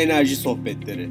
Enerji 0.00 0.36
Sohbetleri 0.36 1.10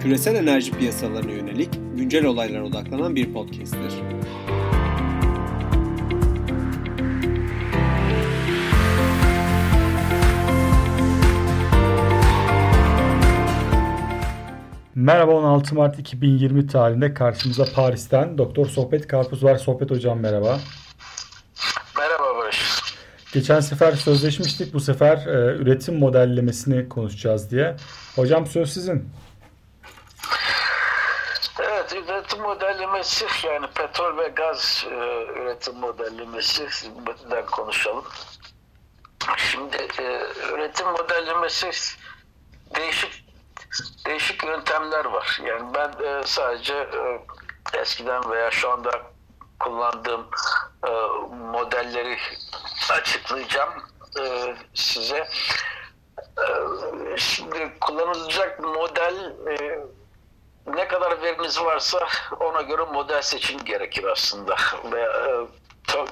Küresel 0.00 0.34
enerji 0.34 0.72
piyasalarına 0.72 1.32
yönelik 1.32 1.68
güncel 1.96 2.24
olaylara 2.24 2.64
odaklanan 2.64 3.16
bir 3.16 3.32
podcast'tir. 3.32 3.92
Merhaba 14.94 15.32
16 15.32 15.74
Mart 15.74 15.98
2020 15.98 16.66
tarihinde 16.66 17.14
karşımızda 17.14 17.64
Paris'ten 17.74 18.38
Doktor 18.38 18.66
Sohbet 18.66 19.08
Karpuz 19.08 19.44
var. 19.44 19.56
Sohbet 19.56 19.90
hocam 19.90 20.20
merhaba. 20.20 20.58
Geçen 23.34 23.60
sefer 23.60 23.92
sözleşmiştik. 23.92 24.74
Bu 24.74 24.80
sefer 24.80 25.16
e, 25.16 25.56
üretim 25.56 25.98
modellemesini 25.98 26.88
konuşacağız 26.88 27.50
diye. 27.50 27.76
Hocam 28.16 28.46
söz 28.46 28.72
sizin. 28.72 29.10
Evet, 31.60 31.92
üretim 31.92 32.40
modellemesi 32.40 33.24
yani 33.46 33.66
petrol 33.74 34.18
ve 34.18 34.28
gaz 34.28 34.86
e, 34.90 34.94
üretim 35.40 35.74
modellemesinden 35.74 37.46
konuşalım. 37.46 38.04
Şimdi 39.36 39.76
e, 39.76 40.20
üretim 40.54 40.86
modellemesi 40.86 41.70
değişik 42.76 43.24
değişik 44.06 44.44
yöntemler 44.44 45.04
var. 45.04 45.40
Yani 45.46 45.74
ben 45.74 46.04
e, 46.04 46.22
sadece 46.24 46.74
e, 46.74 47.80
eskiden 47.80 48.30
veya 48.30 48.50
şu 48.50 48.70
anda 48.70 49.13
kullandığım 49.60 50.26
e, 50.86 50.90
modelleri 51.52 52.18
açıklayacağım 52.90 53.70
e, 54.20 54.54
size. 54.74 55.28
E, 56.18 56.46
şimdi 57.16 57.72
kullanılacak 57.80 58.60
model 58.60 59.34
e, 59.48 59.78
ne 60.66 60.88
kadar 60.88 61.22
veriniz 61.22 61.60
varsa 61.60 62.08
ona 62.40 62.62
göre 62.62 62.84
model 62.84 63.22
seçim 63.22 63.64
gerekir 63.64 64.04
aslında. 64.04 64.56
Ve, 64.92 65.00
e, 65.00 65.46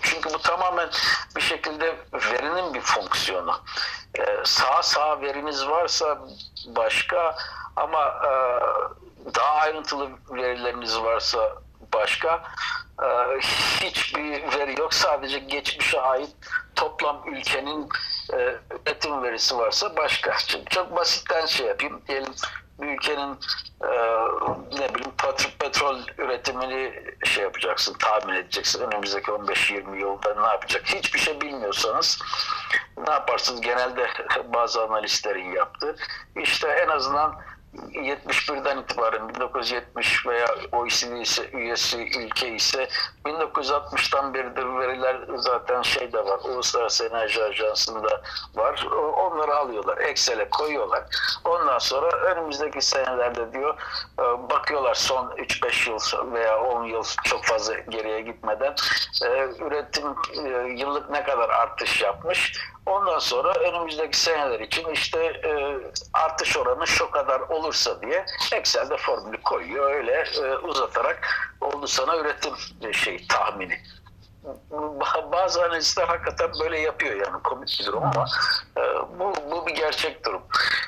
çünkü 0.03 0.35
bu 0.35 0.39
tamamen 0.39 0.91
bir 1.37 1.41
şekilde 1.41 1.97
verinin 2.13 2.75
bir 2.75 2.81
fonksiyonu. 2.81 3.61
Ee, 4.19 4.37
sağ 4.45 4.83
sağ 4.83 5.21
veriniz 5.21 5.69
varsa 5.69 6.19
başka 6.67 7.37
ama 7.77 8.05
e, 8.07 8.31
daha 9.35 9.55
ayrıntılı 9.55 10.09
verileriniz 10.31 11.01
varsa 11.01 11.53
başka. 11.95 12.43
E, 13.03 13.39
hiçbir 13.85 14.59
veri 14.59 14.81
yok. 14.81 14.95
Sadece 14.95 15.39
geçmişe 15.39 16.01
ait 16.01 16.31
toplam 16.77 17.23
ülkenin 17.27 17.89
e, 18.33 18.55
üretim 18.87 19.23
verisi 19.23 19.59
varsa 19.59 19.97
başka. 19.97 20.37
Çünkü 20.47 20.65
çok 20.65 20.97
basitten 20.97 21.47
şey 21.47 21.67
yapayım. 21.67 22.03
Diyelim 22.09 22.35
bir 22.81 22.89
ülkenin 22.89 23.39
e, 23.85 23.91
ne 24.79 24.95
bileyim 24.95 25.13
petrol 25.59 25.99
üretimini 26.19 27.05
şey 27.25 27.45
yapacaksın, 27.45 27.95
tahmin 27.99 28.35
edeceksin. 28.35 28.81
Önümüzdeki 28.81 29.31
15-20 29.31 30.01
yılda 30.01 30.41
ne 30.41 30.47
yapacak? 30.47 30.83
Hiçbir 30.87 31.19
şey 31.19 31.41
bilmiyorsanız 31.41 32.19
ne 33.07 33.13
yaparsınız? 33.13 33.61
Genelde 33.61 34.07
bazı 34.45 34.83
analistlerin 34.83 35.53
yaptığı. 35.53 35.97
İşte 36.37 36.69
en 36.69 36.89
azından 36.89 37.41
71'den 37.73 38.79
itibaren 38.79 39.29
1970 39.29 40.27
veya 40.27 40.47
OECD 40.73 41.21
ise 41.21 41.51
üyesi 41.53 41.99
ülke 42.19 42.49
ise 42.49 42.89
1960'tan 43.25 44.35
beridir 44.35 44.79
veriler 44.79 45.17
zaten 45.37 45.83
şeyde 45.83 46.25
var. 46.25 46.41
Uluslararası 46.45 47.07
Enerji 47.07 47.45
Ajansı'nda 47.45 48.23
var. 48.55 48.87
Onları 49.17 49.57
alıyorlar. 49.57 49.99
Excel'e 49.99 50.49
koyuyorlar. 50.51 51.05
Ondan 51.45 51.79
sonra 51.79 52.17
önümüzdeki 52.17 52.83
senelerde 52.83 53.53
diyor 53.53 53.75
e, 54.19 54.23
bakıyorlar 54.51 54.95
son 54.95 55.27
3-5 55.31 55.91
yıl 55.91 56.33
veya 56.33 56.61
10 56.61 56.85
yıl 56.85 57.05
çok 57.25 57.45
fazla 57.45 57.75
geriye 57.75 58.21
gitmeden 58.21 58.75
e, 59.25 59.29
üretim 59.65 60.07
e, 60.47 60.73
yıllık 60.81 61.11
ne 61.11 61.23
kadar 61.25 61.49
artış 61.49 62.03
yapmış. 62.03 62.53
Ondan 62.87 63.19
sonra 63.19 63.55
önümüzdeki 63.55 64.21
seneler 64.21 64.61
için 64.61 64.89
işte 64.89 65.41
artış 66.13 66.57
oranı 66.57 66.87
şu 66.87 67.11
kadar 67.11 67.41
olursa 67.41 68.03
diye 68.03 68.27
Excel'de 68.53 68.97
formülü 68.97 69.43
koyuyor. 69.43 69.91
Öyle 69.91 70.25
uzatarak 70.63 71.51
oldu 71.61 71.87
sana 71.87 72.17
üretim 72.17 72.55
şey 72.93 73.27
tahmini 73.27 73.79
bazı 75.33 75.65
analistler 75.65 76.09
hakikaten 76.09 76.51
böyle 76.61 76.81
yapıyor 76.81 77.17
yani 77.17 77.43
komik 77.43 77.77
bir 77.81 77.87
durum 77.87 78.03
ama 78.03 78.27
bu, 79.19 79.33
bu 79.51 79.67
bir 79.67 79.75
gerçek 79.75 80.27
durum. 80.27 80.43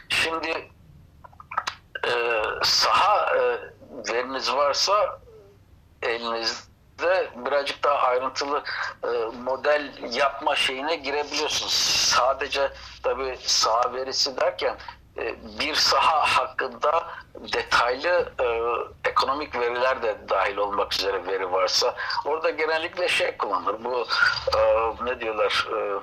Şimdi 0.09 0.71
e, 2.07 2.43
saha 2.63 3.37
e, 3.37 3.59
veriniz 4.13 4.53
varsa 4.53 5.21
elinizde 6.99 7.31
birazcık 7.37 7.85
daha 7.85 7.99
ayrıntılı 7.99 8.63
e, 9.05 9.09
model 9.43 9.93
yapma 10.13 10.57
şeyine 10.57 10.97
girebiliyorsunuz. 10.97 11.73
Sadece 12.17 12.71
tabii 13.03 13.39
saha 13.43 13.93
verisi 13.93 14.41
derken 14.41 14.77
e, 15.19 15.35
bir 15.61 15.75
saha 15.75 16.39
hakkında 16.39 17.07
detaylı 17.53 18.33
e, 18.41 18.47
ekonomik 19.09 19.59
veriler 19.59 20.03
de 20.03 20.17
dahil 20.29 20.57
olmak 20.57 20.95
üzere 20.95 21.27
veri 21.27 21.53
varsa 21.53 21.95
orada 22.25 22.51
genellikle 22.51 23.09
şey 23.09 23.37
kullanılır. 23.37 23.85
Bu 23.85 24.07
e, 24.57 24.61
ne 25.05 25.21
diyorlar 25.21 25.69
e, 25.77 26.01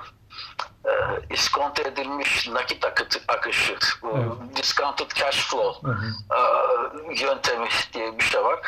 e, 0.88 0.92
iskonto 1.30 1.82
edilmiş 1.82 2.48
nakit 2.48 2.84
akıtı, 2.84 3.20
akışı, 3.28 3.76
evet. 4.04 4.56
discounted 4.56 5.10
cash 5.10 5.50
flow 5.50 5.88
hı 5.88 5.92
hı. 5.92 6.06
E, 6.36 7.22
yöntemi 7.24 7.68
diye 7.92 8.18
bir 8.18 8.24
şey 8.24 8.44
var. 8.44 8.60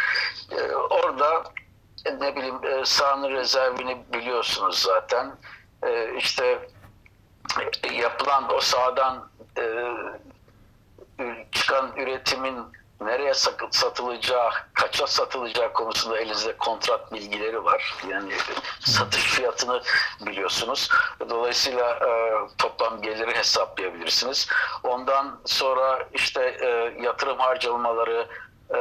E, 0.51 0.73
orada 0.75 1.45
ne 2.21 2.37
bileyim 2.37 2.65
e, 2.65 2.85
sahanın 2.85 3.31
rezervini 3.31 4.05
biliyorsunuz 4.13 4.79
zaten. 4.79 5.37
E, 5.83 6.17
işte 6.17 6.69
e, 7.83 7.95
yapılan 7.95 8.55
o 8.55 8.61
sahadan 8.61 9.29
e, 9.59 9.65
çıkan 11.53 11.97
üretimin 11.97 12.59
nereye 13.01 13.35
satılacağı, 13.71 14.51
kaça 14.75 15.07
satılacağı 15.07 15.73
konusunda 15.73 16.19
elinizde 16.19 16.57
kontrat 16.57 17.13
bilgileri 17.13 17.65
var. 17.65 17.95
Yani 18.09 18.33
satış 18.81 19.23
fiyatını 19.23 19.83
biliyorsunuz. 20.21 20.89
Dolayısıyla 21.29 21.91
e, 21.91 22.11
toplam 22.59 23.03
geliri 23.03 23.35
hesaplayabilirsiniz. 23.35 24.49
Ondan 24.83 25.41
sonra 25.45 26.09
işte 26.13 26.57
e, 26.61 26.67
yatırım 27.03 27.39
harcamaları, 27.39 28.29
e, 28.75 28.79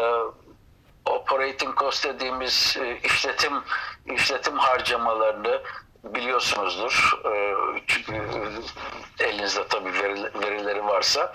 operating 1.05 1.77
cost 1.77 2.05
dediğimiz 2.05 2.77
e, 2.81 2.97
işletim 3.03 3.53
işletim 4.05 4.57
harcamalarını 4.57 5.61
biliyorsunuzdur. 6.03 7.19
E, 7.25 7.53
çünkü 7.87 8.21
elinizde 9.19 9.67
tabii 9.67 9.93
verileri 10.43 10.85
varsa. 10.85 11.33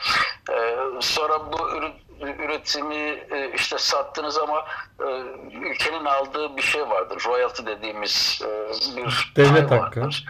E, 0.51 0.77
sonra 1.01 1.53
bu 1.53 1.71
ürün 1.71 1.93
üretimi 2.21 3.25
e, 3.31 3.53
işte 3.55 3.79
sattınız 3.79 4.39
ama 4.39 4.65
e, 5.01 5.23
ülkenin 5.53 6.05
aldığı 6.05 6.57
bir 6.57 6.63
şey 6.63 6.89
vardır. 6.89 7.23
Royalty 7.27 7.67
dediğimiz 7.67 8.43
e, 8.45 8.97
bir 8.97 9.33
devlet 9.37 9.71
hakkı. 9.71 10.01
Vardır. 10.01 10.25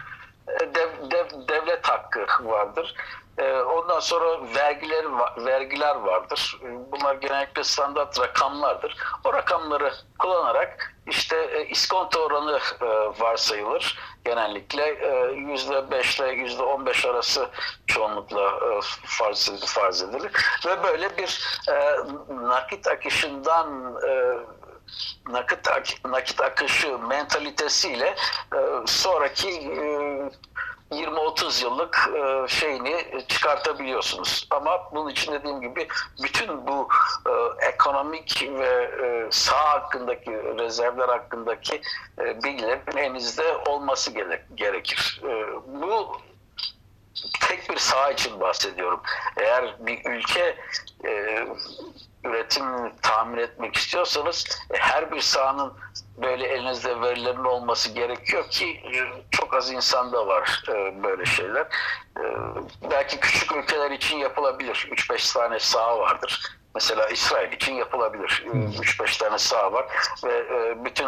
Dev, 0.59 1.11
dev, 1.11 1.25
devlet 1.47 1.87
hakkı 1.87 2.25
vardır. 2.41 2.95
Ondan 3.75 3.99
sonra 3.99 4.55
vergiler 4.55 5.05
vergiler 5.37 5.95
vardır. 5.95 6.59
Bunlar 6.91 7.15
genellikle 7.15 7.63
standart 7.63 8.19
rakamlardır. 8.19 8.97
O 9.23 9.33
rakamları 9.33 9.93
kullanarak 10.19 10.93
işte 11.07 11.67
iskonto 11.69 12.19
oranı 12.19 12.59
varsayılır. 13.19 13.99
Genellikle 14.25 14.85
yüzde 15.35 15.91
beş 15.91 16.19
ile 16.19 16.31
yüzde 16.31 16.63
on 16.63 16.85
beş 16.85 17.05
arası 17.05 17.49
çoğunlukla 17.87 18.59
farz, 19.05 19.65
farz 19.65 20.01
edilir. 20.01 20.31
Ve 20.65 20.83
böyle 20.83 21.17
bir 21.17 21.61
nakit 22.29 22.87
akışından 22.87 23.99
nakit 25.29 25.67
nakit 26.05 26.41
akışı 26.41 26.99
mentalitesiyle 26.99 28.15
sonraki 28.85 29.47
20-30 30.91 31.63
yıllık 31.63 32.09
e, 32.15 32.47
şeyini 32.47 33.25
çıkartabiliyorsunuz. 33.27 34.47
Ama 34.49 34.91
bunun 34.93 35.09
için 35.09 35.31
dediğim 35.31 35.61
gibi 35.61 35.87
bütün 36.23 36.67
bu 36.67 36.87
e, 37.29 37.65
ekonomik 37.67 38.49
ve 38.59 38.91
e, 39.03 39.27
sağ 39.31 39.69
hakkındaki 39.69 40.31
rezervler 40.31 41.09
hakkındaki 41.09 41.81
bilgilerin 42.17 42.97
elinizde 42.97 43.57
olması 43.67 44.11
gerekir. 44.55 45.21
Bu 45.67 46.17
tek 47.47 47.69
bir 47.69 47.77
saha 47.77 48.11
için 48.11 48.39
bahsediyorum. 48.39 49.01
Eğer 49.37 49.75
bir 49.79 50.05
ülke 50.05 50.57
üretim 52.23 52.95
tahmin 53.01 53.37
etmek 53.37 53.75
istiyorsanız 53.75 54.45
her 54.73 55.11
bir 55.11 55.21
sahanın 55.21 55.73
böyle 56.17 56.47
elinizde 56.47 57.01
verilerin 57.01 57.43
olması 57.43 57.91
gerekiyor 57.91 58.49
ki 58.49 58.81
çok 59.31 59.49
çok 59.49 59.57
az 59.57 59.71
insanda 59.71 60.27
var 60.27 60.63
e, 60.69 61.03
böyle 61.03 61.25
şeyler. 61.25 61.67
E, 62.17 62.23
belki 62.91 63.19
küçük 63.19 63.55
ülkeler 63.55 63.91
için 63.91 64.17
yapılabilir. 64.17 64.89
3-5 64.91 65.33
tane 65.33 65.59
saha 65.59 65.99
vardır. 65.99 66.58
Mesela 66.75 67.07
İsrail 67.07 67.51
için 67.51 67.73
yapılabilir. 67.73 68.43
3-5 68.45 69.19
tane 69.19 69.37
saha 69.37 69.73
var 69.73 69.85
ve 70.23 70.37
e, 70.37 70.85
bütün 70.85 71.07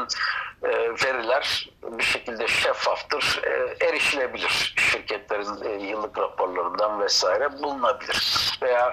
e, 0.64 0.70
veriler 1.06 1.70
bir 1.84 2.04
şekilde 2.04 2.48
şeffaftır, 2.48 3.42
e, 3.44 3.86
erişilebilir. 3.86 4.74
Şirketlerin 4.78 5.80
yıllık 5.80 6.18
raporlarından 6.18 7.02
vesaire 7.02 7.54
bulunabilir. 7.54 8.52
Veya 8.62 8.92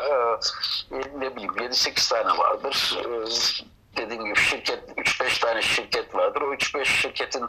ne 1.17 1.37
bileyim 1.37 1.53
7-8 1.53 2.11
tane 2.11 2.39
vardır. 2.39 2.99
Dediğim 3.97 4.25
gibi 4.25 4.39
şirket 4.39 4.91
3-5 4.97 5.41
tane 5.41 5.63
şirket 5.63 6.15
vardır. 6.15 6.41
O 6.41 6.55
3-5 6.55 6.85
şirketin 6.85 7.47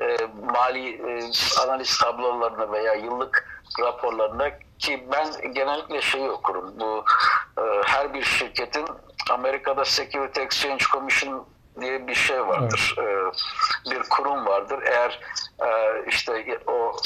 e, 0.00 0.16
mali 0.52 0.88
e, 0.88 1.30
analiz 1.62 1.98
tablolarını 1.98 2.72
veya 2.72 2.94
yıllık 2.94 3.48
raporlarına 3.80 4.50
ki 4.78 5.06
ben 5.12 5.52
genellikle 5.52 6.00
şeyi 6.00 6.30
okurum. 6.30 6.80
Bu 6.80 7.04
e, 7.58 7.62
her 7.86 8.14
bir 8.14 8.22
şirketin 8.22 8.86
Amerika'da 9.30 9.84
Security 9.84 10.40
Exchange 10.40 10.84
Commission 10.92 11.46
diye 11.80 12.06
bir 12.06 12.14
şey 12.14 12.46
vardır. 12.46 12.96
E, 12.98 13.04
bir 13.90 14.02
kurum 14.10 14.46
vardır. 14.46 14.82
Eğer 14.86 15.20
e, 15.60 16.04
işte 16.08 16.58
o 16.66 16.96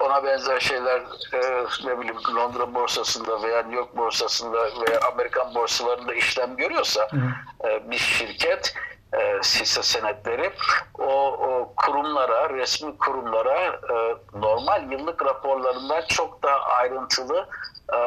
ona 0.00 0.24
benzer 0.24 0.60
şeyler 0.60 1.00
e, 1.32 1.64
ne 1.84 2.00
bileyim 2.00 2.16
Londra 2.36 2.74
borsasında 2.74 3.42
veya 3.42 3.58
New 3.58 3.76
York 3.76 3.96
borsasında 3.96 4.58
veya 4.58 5.00
Amerikan 5.12 5.54
borsalarında 5.54 6.14
işlem 6.14 6.56
görüyorsa 6.56 7.08
e, 7.64 7.90
bir 7.90 7.98
şirket 7.98 8.74
e, 9.20 9.38
hisse 9.38 9.82
senetleri 9.82 10.52
o, 10.98 11.12
o 11.28 11.72
kurumlara, 11.76 12.50
resmi 12.50 12.98
kurumlara 12.98 13.66
e, 13.66 14.16
normal 14.34 14.92
yıllık 14.92 15.24
raporlarından 15.24 16.02
çok 16.08 16.42
daha 16.42 16.60
ayrıntılı 16.60 17.48
e, 17.94 17.98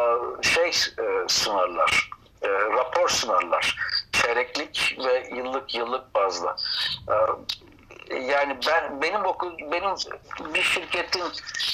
şey 0.43 0.69
e, 0.99 1.27
sunarlar. 1.27 2.09
E, 2.41 2.49
rapor 2.49 3.09
sunarlar. 3.09 3.77
Çeyreklik 4.11 4.97
ve 5.05 5.29
yıllık 5.35 5.75
yıllık 5.75 6.15
bazda. 6.15 6.55
E, 7.07 8.15
yani 8.15 8.57
ben 8.67 9.01
benim 9.01 9.25
oku 9.25 9.57
benim 9.71 9.95
bir 10.53 10.61
şirketin 10.61 11.23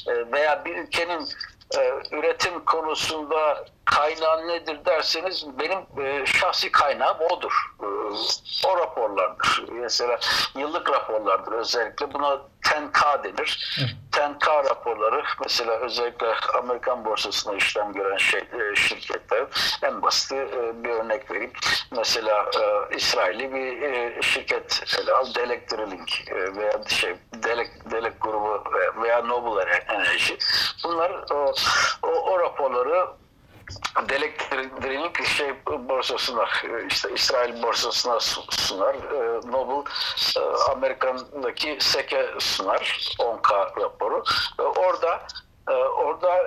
e, 0.07 0.31
veya 0.31 0.65
bir 0.65 0.77
ülkenin 0.77 1.27
e, 1.77 1.93
üretim 2.11 2.65
konusunda 2.65 3.65
kaynağın 3.91 4.47
nedir 4.47 4.85
derseniz 4.85 5.45
benim 5.59 6.05
e, 6.05 6.25
şahsi 6.25 6.71
kaynağım 6.71 7.17
odur. 7.29 7.53
E, 7.83 7.85
o 8.67 8.77
raporlardır. 8.77 9.65
Mesela 9.71 10.19
yıllık 10.55 10.89
raporlardır 10.89 11.51
özellikle. 11.51 12.13
Buna 12.13 12.41
10K 12.63 13.23
denir. 13.23 13.77
10K 14.11 14.69
raporları 14.69 15.23
mesela 15.41 15.71
özellikle 15.71 16.33
Amerikan 16.57 17.05
borsasında 17.05 17.55
işlem 17.55 17.93
gören 17.93 18.17
şey, 18.17 18.39
e, 18.39 18.75
şirketler 18.75 19.45
en 19.83 20.01
basit 20.01 20.31
e, 20.31 20.83
bir 20.83 20.89
örnek 20.89 21.31
vereyim. 21.31 21.53
Mesela 21.91 22.45
e, 22.61 22.95
İsrail'i 22.95 23.53
bir 23.53 23.81
e, 23.81 24.21
şirket 24.21 24.83
ele 24.99 25.11
al. 25.13 25.25
Delek 25.35 25.71
Drilling 25.71 26.09
e, 26.27 26.55
veya 26.55 26.71
şey 26.87 27.15
Delek, 27.33 27.91
Delek 27.91 28.21
grubu 28.21 28.63
veya 29.01 29.21
Noble 29.21 29.61
Enerji. 29.89 30.37
Bunlar 30.83 31.11
o, 31.11 31.53
o, 32.03 32.07
o 32.07 32.39
raporları 32.39 33.20
Delek 34.83 35.25
şey 35.25 35.53
borsasına 35.65 36.45
işte 36.89 37.09
İsrail 37.13 37.63
borsasına 37.63 38.19
sunar. 38.19 38.95
Noble 39.51 39.91
Amerikan'daki 40.71 41.77
SEC'e 41.79 42.29
sunar 42.39 43.13
10K 43.19 43.81
raporu. 43.81 44.23
Orada 44.57 45.21
orada 45.97 46.37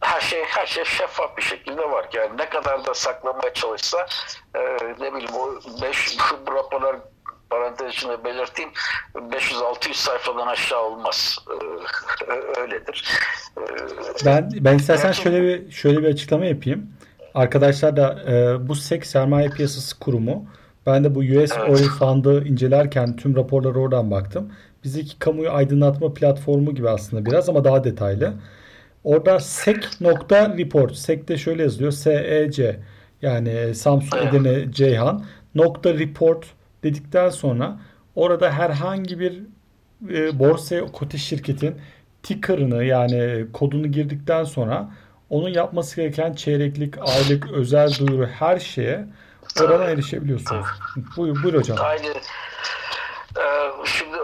her 0.00 0.20
şey 0.20 0.44
her 0.44 0.66
şey 0.66 0.84
şeffaf 0.84 1.36
bir 1.36 1.42
şekilde 1.42 1.90
var. 1.90 2.08
Yani 2.12 2.36
ne 2.36 2.48
kadar 2.48 2.86
da 2.86 2.94
saklamaya 2.94 3.54
çalışsa 3.54 4.06
ne 4.98 5.14
bileyim 5.14 5.34
o 5.34 5.54
5 5.82 6.16
raporlar 6.50 6.96
parantez 7.86 7.94
içinde 7.94 8.24
belirteyim 8.24 8.70
500-600 9.14 9.94
sayfadan 9.94 10.46
aşağı 10.46 10.82
olmaz. 10.82 11.38
Öyledir. 12.60 13.04
Ben 14.24 14.50
ben 14.60 14.76
istersen 14.76 15.12
şöyle 15.12 15.42
bir 15.42 15.70
şöyle 15.70 16.02
bir 16.02 16.08
açıklama 16.08 16.44
yapayım. 16.44 16.90
Arkadaşlar 17.34 17.96
da 17.96 18.22
e, 18.28 18.68
bu 18.68 18.74
SEC 18.74 19.04
sermaye 19.04 19.48
piyasası 19.48 19.98
kurumu 19.98 20.46
ben 20.86 21.04
de 21.04 21.14
bu 21.14 21.18
US 21.18 21.26
evet. 21.30 21.68
Oil 21.68 21.88
Fund'ı 21.98 22.44
incelerken 22.48 23.16
tüm 23.16 23.36
raporlara 23.36 23.78
oradan 23.78 24.10
baktım. 24.10 24.52
Bizdeki 24.84 25.18
kamuyu 25.18 25.50
aydınlatma 25.50 26.14
platformu 26.14 26.74
gibi 26.74 26.90
aslında 26.90 27.26
biraz 27.26 27.48
ama 27.48 27.64
daha 27.64 27.84
detaylı. 27.84 28.34
Orada 29.04 29.40
sec.report. 29.40 30.96
Sec'te 30.96 31.36
şöyle 31.38 31.62
yazılıyor. 31.62 31.92
SEC 31.92 32.76
yani 33.22 33.74
Samsung 33.74 34.22
Edirne 34.22 34.72
Ceyhan 34.72 35.24
nokta 35.54 35.94
report 35.94 36.46
dedikten 36.86 37.28
sonra 37.28 37.78
orada 38.14 38.52
herhangi 38.52 39.20
bir 39.20 39.42
e, 40.08 40.38
borsaya 40.38 40.86
kote 40.86 41.18
şirketin 41.18 41.80
ticker'ını 42.22 42.84
yani 42.84 43.46
kodunu 43.52 43.86
girdikten 43.86 44.44
sonra 44.44 44.90
onun 45.30 45.48
yapması 45.48 45.96
gereken 45.96 46.32
çeyreklik, 46.32 46.94
aylık, 46.98 47.50
özel 47.52 47.92
duyuru 47.98 48.26
her 48.26 48.58
şeye 48.58 49.06
oradan 49.60 49.88
erişebiliyorsunuz. 49.88 50.66
Buyur, 51.16 51.42
buyur 51.42 51.54
hocam. 51.54 51.78
Aynen. 51.80 52.14
Ee, 53.38 53.70
şimdi 53.84 54.16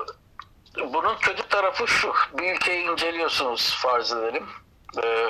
bunun 0.77 1.17
kötü 1.21 1.49
tarafı 1.49 1.89
şu. 1.89 2.13
Bir 2.39 2.55
ülkeyi 2.55 2.91
inceliyorsunuz 2.91 3.75
farz 3.83 4.13
edelim. 4.13 4.45
Ee, 5.05 5.29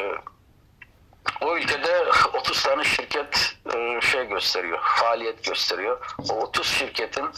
o 1.41 1.57
ülkede 1.57 2.05
30 2.35 2.63
tane 2.63 2.85
şirket 2.85 3.57
e, 3.75 4.01
şey 4.01 4.27
gösteriyor, 4.27 4.79
faaliyet 4.83 5.45
gösteriyor. 5.45 6.15
O 6.31 6.35
30 6.35 6.67
şirketin 6.67 7.31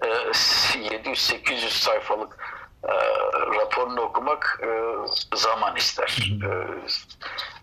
700-800 0.00 1.66
e, 1.66 1.70
sayfalık 1.70 2.36
e, 2.84 2.92
raporunu 3.54 4.00
okumak 4.00 4.60
zaman 5.34 5.76
ister. 5.76 6.32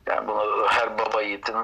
Yani 0.06 0.28
bunu 0.28 0.68
her 0.70 0.98
baba 0.98 1.22
yiğitin 1.22 1.56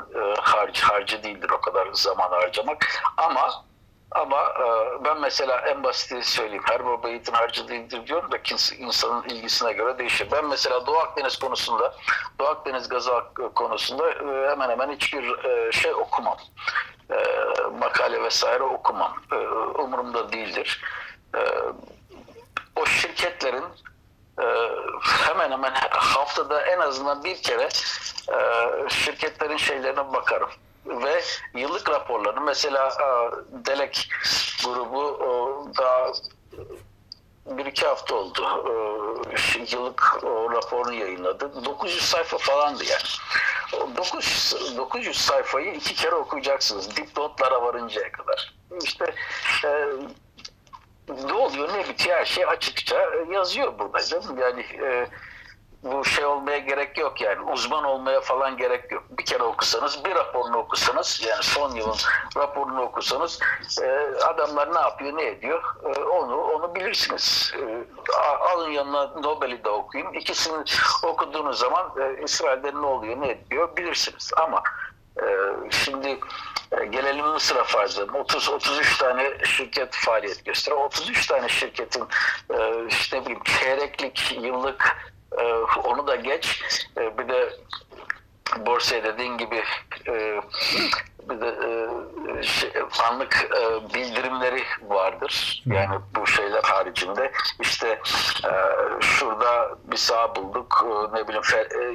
harcı, 0.41 0.85
harcı 0.85 1.23
değildir 1.23 1.49
o 1.49 1.61
kadar 1.61 1.87
zaman 1.93 2.29
harcamak. 2.29 3.03
Ama 3.17 3.65
ama 4.15 4.41
e, 4.41 5.03
ben 5.05 5.21
mesela 5.21 5.61
en 5.61 5.83
basiti 5.83 6.23
söyleyeyim. 6.23 6.63
Her 6.65 6.85
baba 6.85 7.09
eğitim 7.09 7.33
harcı 7.33 7.67
değildir 7.67 8.07
diyorum 8.07 8.31
da 8.31 8.37
insanın 8.77 9.23
ilgisine 9.23 9.73
göre 9.73 9.97
değişir. 9.97 10.27
Ben 10.31 10.45
mesela 10.45 10.85
Doğu 10.85 10.97
Akdeniz 10.97 11.39
konusunda, 11.39 11.93
Doğu 12.39 12.47
Akdeniz 12.47 12.89
gazı 12.89 13.11
konusunda 13.55 14.11
e, 14.11 14.49
hemen 14.49 14.69
hemen 14.69 14.91
hiçbir 14.91 15.45
e, 15.45 15.71
şey 15.71 15.93
okumam. 15.93 16.37
Makale 17.79 18.23
vesaire 18.23 18.63
okumam. 18.63 19.13
Umurumda 19.79 20.31
değildir. 20.31 20.83
O 22.75 22.85
şirketlerin 22.85 23.63
hemen 25.27 25.51
hemen 25.51 25.73
haftada 25.89 26.61
en 26.61 26.79
azından 26.79 27.23
bir 27.23 27.41
kere 27.41 27.69
şirketlerin 28.89 29.57
şeylerine 29.57 30.13
bakarım 30.13 30.49
ve 30.85 31.21
yıllık 31.55 31.89
raporlarını 31.89 32.41
mesela 32.41 32.91
Delek 33.51 34.09
grubu 34.65 35.19
daha 35.77 36.11
bir 37.45 37.65
iki 37.65 37.85
hafta 37.85 38.15
oldu. 38.15 38.41
Yıllık 39.71 40.23
raporunu 40.23 40.93
yayınladı. 40.93 41.65
900 41.65 42.01
sayfa 42.01 42.37
falandı 42.37 42.83
yani. 42.83 43.95
900, 43.97 44.77
900 44.77 45.17
sayfayı 45.17 45.73
iki 45.73 45.95
kere 45.95 46.15
okuyacaksınız. 46.15 46.97
Dipnotlara 46.97 47.61
varıncaya 47.61 48.11
kadar. 48.11 48.53
İşte 48.83 49.13
e, 49.65 49.87
ne 51.09 51.33
oluyor 51.33 51.73
ne 51.73 51.89
bitiyor 51.89 52.17
her 52.17 52.25
şey 52.25 52.45
açıkça 52.45 53.09
yazıyor 53.31 53.79
burada. 53.79 53.99
Yani 54.41 54.61
e, 54.61 55.07
bu 55.83 56.05
şey 56.05 56.25
olmaya 56.25 56.57
gerek 56.57 56.97
yok 56.97 57.21
yani 57.21 57.51
uzman 57.51 57.83
olmaya 57.83 58.21
falan 58.21 58.57
gerek 58.57 58.91
yok. 58.91 59.03
Bir 59.09 59.25
kere 59.25 59.43
okusanız 59.43 60.05
bir 60.05 60.15
raporunu 60.15 60.57
okusanız 60.57 61.21
yani 61.27 61.43
son 61.43 61.75
yılın 61.75 61.97
raporunu 62.37 62.81
okusanız 62.81 63.39
e, 63.81 63.87
adamlar 64.25 64.73
ne 64.73 64.79
yapıyor 64.79 65.17
ne 65.17 65.23
ediyor 65.27 65.63
e, 65.83 65.99
onu 66.03 66.41
onu 66.41 66.75
bilirsiniz. 66.75 67.53
E, 67.55 67.83
alın 68.53 68.69
yanına 68.71 69.05
Nobel'i 69.05 69.63
de 69.63 69.69
okuyun. 69.69 70.13
İkisini 70.13 70.63
okuduğunuz 71.03 71.59
zaman 71.59 71.91
İsrail'de 72.23 72.73
ne 72.73 72.85
oluyor 72.85 73.21
ne 73.21 73.29
ediyor 73.29 73.77
bilirsiniz. 73.77 74.31
Ama 74.37 74.63
şimdi 75.69 76.19
gelelim 76.89 77.25
Mısır'a 77.25 77.63
farz 77.63 77.99
30 77.99 78.49
33 78.49 78.97
tane 78.97 79.37
şirket 79.45 79.95
faaliyet 79.95 80.45
gösteriyor. 80.45 80.85
33 80.85 81.27
tane 81.27 81.49
şirketin 81.49 82.03
işte 82.87 83.21
bileyim 83.21 83.43
çeyreklik, 83.43 84.37
yıllık 84.41 84.95
onu 85.83 86.07
da 86.07 86.15
geç. 86.15 86.63
Ee, 86.97 87.17
bir 87.17 87.29
de 87.29 87.53
borsaya 88.59 89.03
dediğin 89.03 89.37
gibi 89.37 89.63
e, 90.07 90.41
bir 91.29 91.41
de 91.41 91.47
e, 91.47 92.43
şey, 92.43 92.71
anlık 93.09 93.49
e, 93.57 93.93
bildirimleri 93.93 94.63
vardır. 94.81 95.63
Yani 95.65 95.99
bu 96.15 96.27
şeyler 96.27 96.63
haricinde 96.63 97.31
işte 97.61 98.01
şurada 99.01 99.69
bir 99.83 99.97
sağ 99.97 100.35
bulduk 100.35 100.85
ne 101.13 101.27
bileyim 101.27 101.43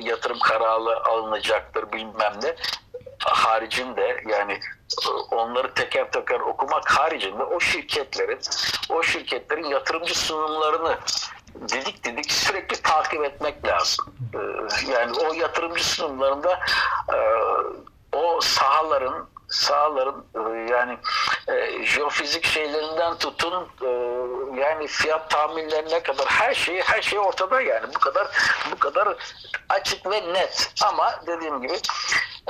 yatırım 0.06 0.38
kararı 0.38 1.06
alınacaktır 1.06 1.92
bilmem 1.92 2.32
ne 2.42 2.54
haricinde 3.24 4.22
yani 4.28 4.60
onları 5.30 5.74
teker 5.74 6.10
teker 6.10 6.40
okumak 6.40 6.90
haricinde 6.90 7.42
o 7.42 7.60
şirketlerin 7.60 8.38
o 8.88 9.02
şirketlerin 9.02 9.64
yatırımcı 9.64 10.18
sunumlarını 10.18 10.98
didik 11.68 12.04
didik 12.04 12.32
sürekli 12.32 12.82
takip 12.82 13.24
etmek 13.24 13.66
lazım. 13.66 14.04
Ee, 14.34 14.38
Yani 14.92 15.12
o 15.18 15.32
yatırımcı 15.32 15.84
sunumlarında 15.88 16.60
e, 17.14 17.18
o 18.16 18.40
sahaların 18.40 19.28
sahaların 19.48 20.24
e, 20.34 20.72
yani 20.72 20.98
e, 21.48 21.84
jeofizik 21.84 22.44
şeylerinden 22.44 23.18
tutun 23.18 23.68
e, 23.82 23.88
yani 24.60 24.86
fiyat 24.86 25.30
tahminlerine 25.30 26.02
kadar 26.02 26.26
her 26.26 26.54
şeyi 26.54 26.82
her 26.82 27.02
şey 27.02 27.18
ortada 27.18 27.60
yani. 27.60 27.86
Bu 27.94 27.98
kadar 27.98 28.28
bu 28.72 28.78
kadar 28.78 29.16
açık 29.68 30.06
ve 30.06 30.32
net. 30.32 30.72
Ama 30.84 31.20
dediğim 31.26 31.62
gibi 31.62 31.74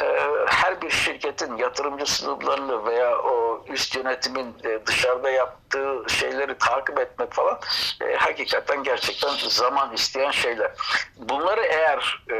e, 0.02 0.04
her 0.46 0.82
bir 0.82 0.90
şirketin 0.90 1.56
yatırımcı 1.56 2.06
sunumlarını 2.06 2.86
veya 2.86 3.18
o 3.18 3.64
üst 3.68 3.96
yönetimin 3.96 4.56
e, 4.64 4.86
dışarıda 4.86 5.30
yaptığı 5.30 6.02
şeyleri 6.08 6.58
takip 6.58 6.98
etmek 6.98 7.32
falan 7.32 7.60
e, 8.00 8.14
hakikaten 8.14 8.82
gerçekten 8.82 9.30
zaman 9.48 9.92
isteyen 9.92 10.30
şeyler. 10.30 10.70
Bunları 11.16 11.60
eğer 11.60 12.24
e, 12.30 12.36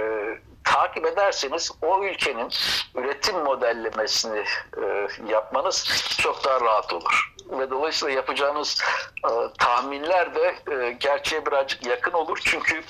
takip 0.72 1.06
ederseniz 1.06 1.72
o 1.82 2.04
ülkenin 2.04 2.50
üretim 2.94 3.38
modellemesini 3.38 4.44
e, 4.82 5.08
yapmanız 5.28 6.06
çok 6.18 6.44
daha 6.44 6.60
rahat 6.60 6.92
olur. 6.92 7.34
Ve 7.50 7.70
dolayısıyla 7.70 8.14
yapacağınız 8.14 8.82
e, 9.24 9.30
tahminler 9.58 10.34
de 10.34 10.54
e, 10.72 10.92
gerçeğe 10.92 11.46
birazcık 11.46 11.86
yakın 11.86 12.12
olur. 12.12 12.38
Çünkü 12.44 12.82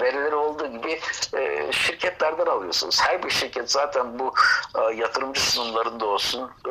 verileri 0.00 0.34
olduğu 0.34 0.66
gibi 0.66 1.00
e, 1.36 1.72
şirketlerden 1.72 2.46
alıyorsunuz. 2.46 3.00
Her 3.02 3.22
bir 3.22 3.30
şirket 3.30 3.70
zaten 3.70 4.18
bu 4.18 4.34
e, 4.78 4.94
yatırımcı 4.94 5.40
sunumlarında 5.40 6.06
olsun, 6.06 6.50
e, 6.66 6.70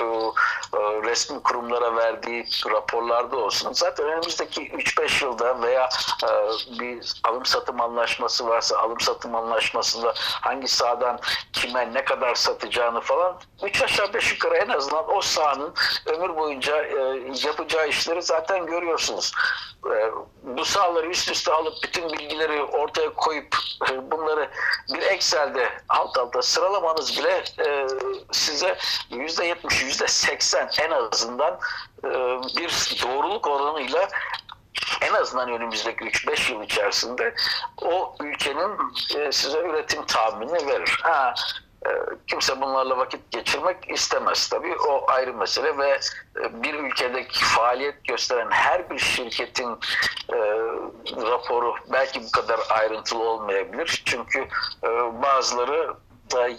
bu 0.00 0.34
e, 0.76 0.78
resmi 0.78 1.42
kurumlara 1.42 1.96
verdiği 1.96 2.46
raporlarda 2.70 3.36
olsun. 3.36 3.72
Zaten 3.72 4.06
önümüzdeki 4.06 4.68
3-5 4.68 5.24
yılda 5.24 5.62
veya 5.62 5.88
e, 6.24 6.28
bir 6.80 7.12
alım 7.24 7.44
satım 7.46 7.80
anlaşması 7.80 8.46
varsa 8.46 8.78
alım 8.78 9.00
satım 9.00 9.34
anlaşmasında 9.34 10.14
hangi 10.16 10.68
sahadan 10.68 11.20
kime 11.52 11.94
ne 11.94 12.04
kadar 12.04 12.34
satacağını 12.34 13.00
falan 13.00 13.36
3 13.62 13.82
aşağı 13.82 14.14
5 14.14 14.32
yukarı 14.32 14.56
en 14.56 14.68
azından 14.68 15.16
o 15.16 15.20
sahanın 15.20 15.74
ömür 16.06 16.36
boyunca 16.36 16.82
e, 16.82 17.22
yapacağı 17.44 17.88
işleri 17.88 18.22
zaten 18.22 18.66
görüyorsunuz. 18.66 19.32
E, 19.86 20.10
bu 20.42 20.64
sahaları 20.64 21.06
üst 21.06 21.30
üste 21.30 21.52
alıp 21.52 21.74
bütün 21.82 22.08
bilgileri 22.24 22.62
ortaya 22.62 23.14
koyup 23.14 23.56
e, 23.90 24.10
bunları 24.10 24.50
bir 24.94 25.02
Excel'de 25.02 25.68
alt 25.88 26.18
alta 26.18 26.42
sıralamanız 26.42 27.18
bile 27.18 27.44
e, 27.66 27.86
size 28.32 28.76
%70, 29.10 29.54
%80 29.54 30.82
en 30.82 30.90
azından 30.90 31.58
e, 32.04 32.08
bir 32.56 33.00
doğruluk 33.02 33.46
oranıyla 33.46 34.08
en 35.00 35.14
azından 35.14 35.48
önümüzdeki 35.48 36.04
3-5 36.04 36.52
yıl 36.52 36.62
içerisinde 36.62 37.34
o 37.82 38.16
ülkenin 38.20 38.70
size 39.30 39.58
üretim 39.58 40.06
tahminini 40.06 40.66
verir. 40.66 41.00
Ha, 41.02 41.34
kimse 42.26 42.60
bunlarla 42.60 42.98
vakit 42.98 43.30
geçirmek 43.30 43.90
istemez 43.90 44.48
tabii. 44.48 44.76
O 44.88 45.10
ayrı 45.10 45.34
mesele 45.34 45.78
ve 45.78 46.00
e, 46.40 46.62
bir 46.62 46.74
ülkedeki 46.74 47.44
faaliyet 47.44 48.04
gösteren 48.04 48.50
her 48.50 48.90
bir 48.90 48.98
şirketin 48.98 49.70
e, 50.32 50.38
raporu 51.30 51.74
belki 51.92 52.22
bu 52.22 52.30
kadar 52.30 52.60
ayrıntılı 52.70 53.22
olmayabilir. 53.22 54.02
Çünkü 54.06 54.38
e, 54.84 54.88
bazıları 55.22 55.94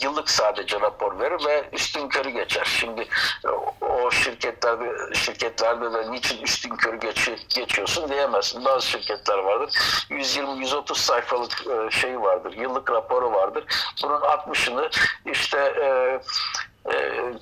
yıllık 0.01 0.29
sadece 0.29 0.79
rapor 0.79 1.19
verir 1.19 1.45
ve 1.45 1.69
üstün 1.73 2.09
körü 2.09 2.29
geçer. 2.29 2.65
Şimdi 2.65 3.07
e, 3.45 3.49
o 3.85 4.11
şirketlerde 4.11 5.15
şirketlerde 5.15 5.93
de 5.93 6.11
niçin 6.11 6.41
üstün 6.41 6.75
körü 6.75 6.99
geçi, 6.99 7.35
geçiyorsun 7.55 8.09
diyemezsin. 8.09 8.65
Bazı 8.65 8.87
şirketler 8.87 9.37
vardır. 9.37 9.69
120-130 10.09 10.95
sayfalık 10.95 11.63
şey 11.91 12.21
vardır. 12.21 12.53
Yıllık 12.53 12.91
raporu 12.91 13.31
vardır. 13.31 13.63
Bunun 14.03 14.21
60'ını 14.21 14.91
işte 15.25 15.57
e, 15.57 16.19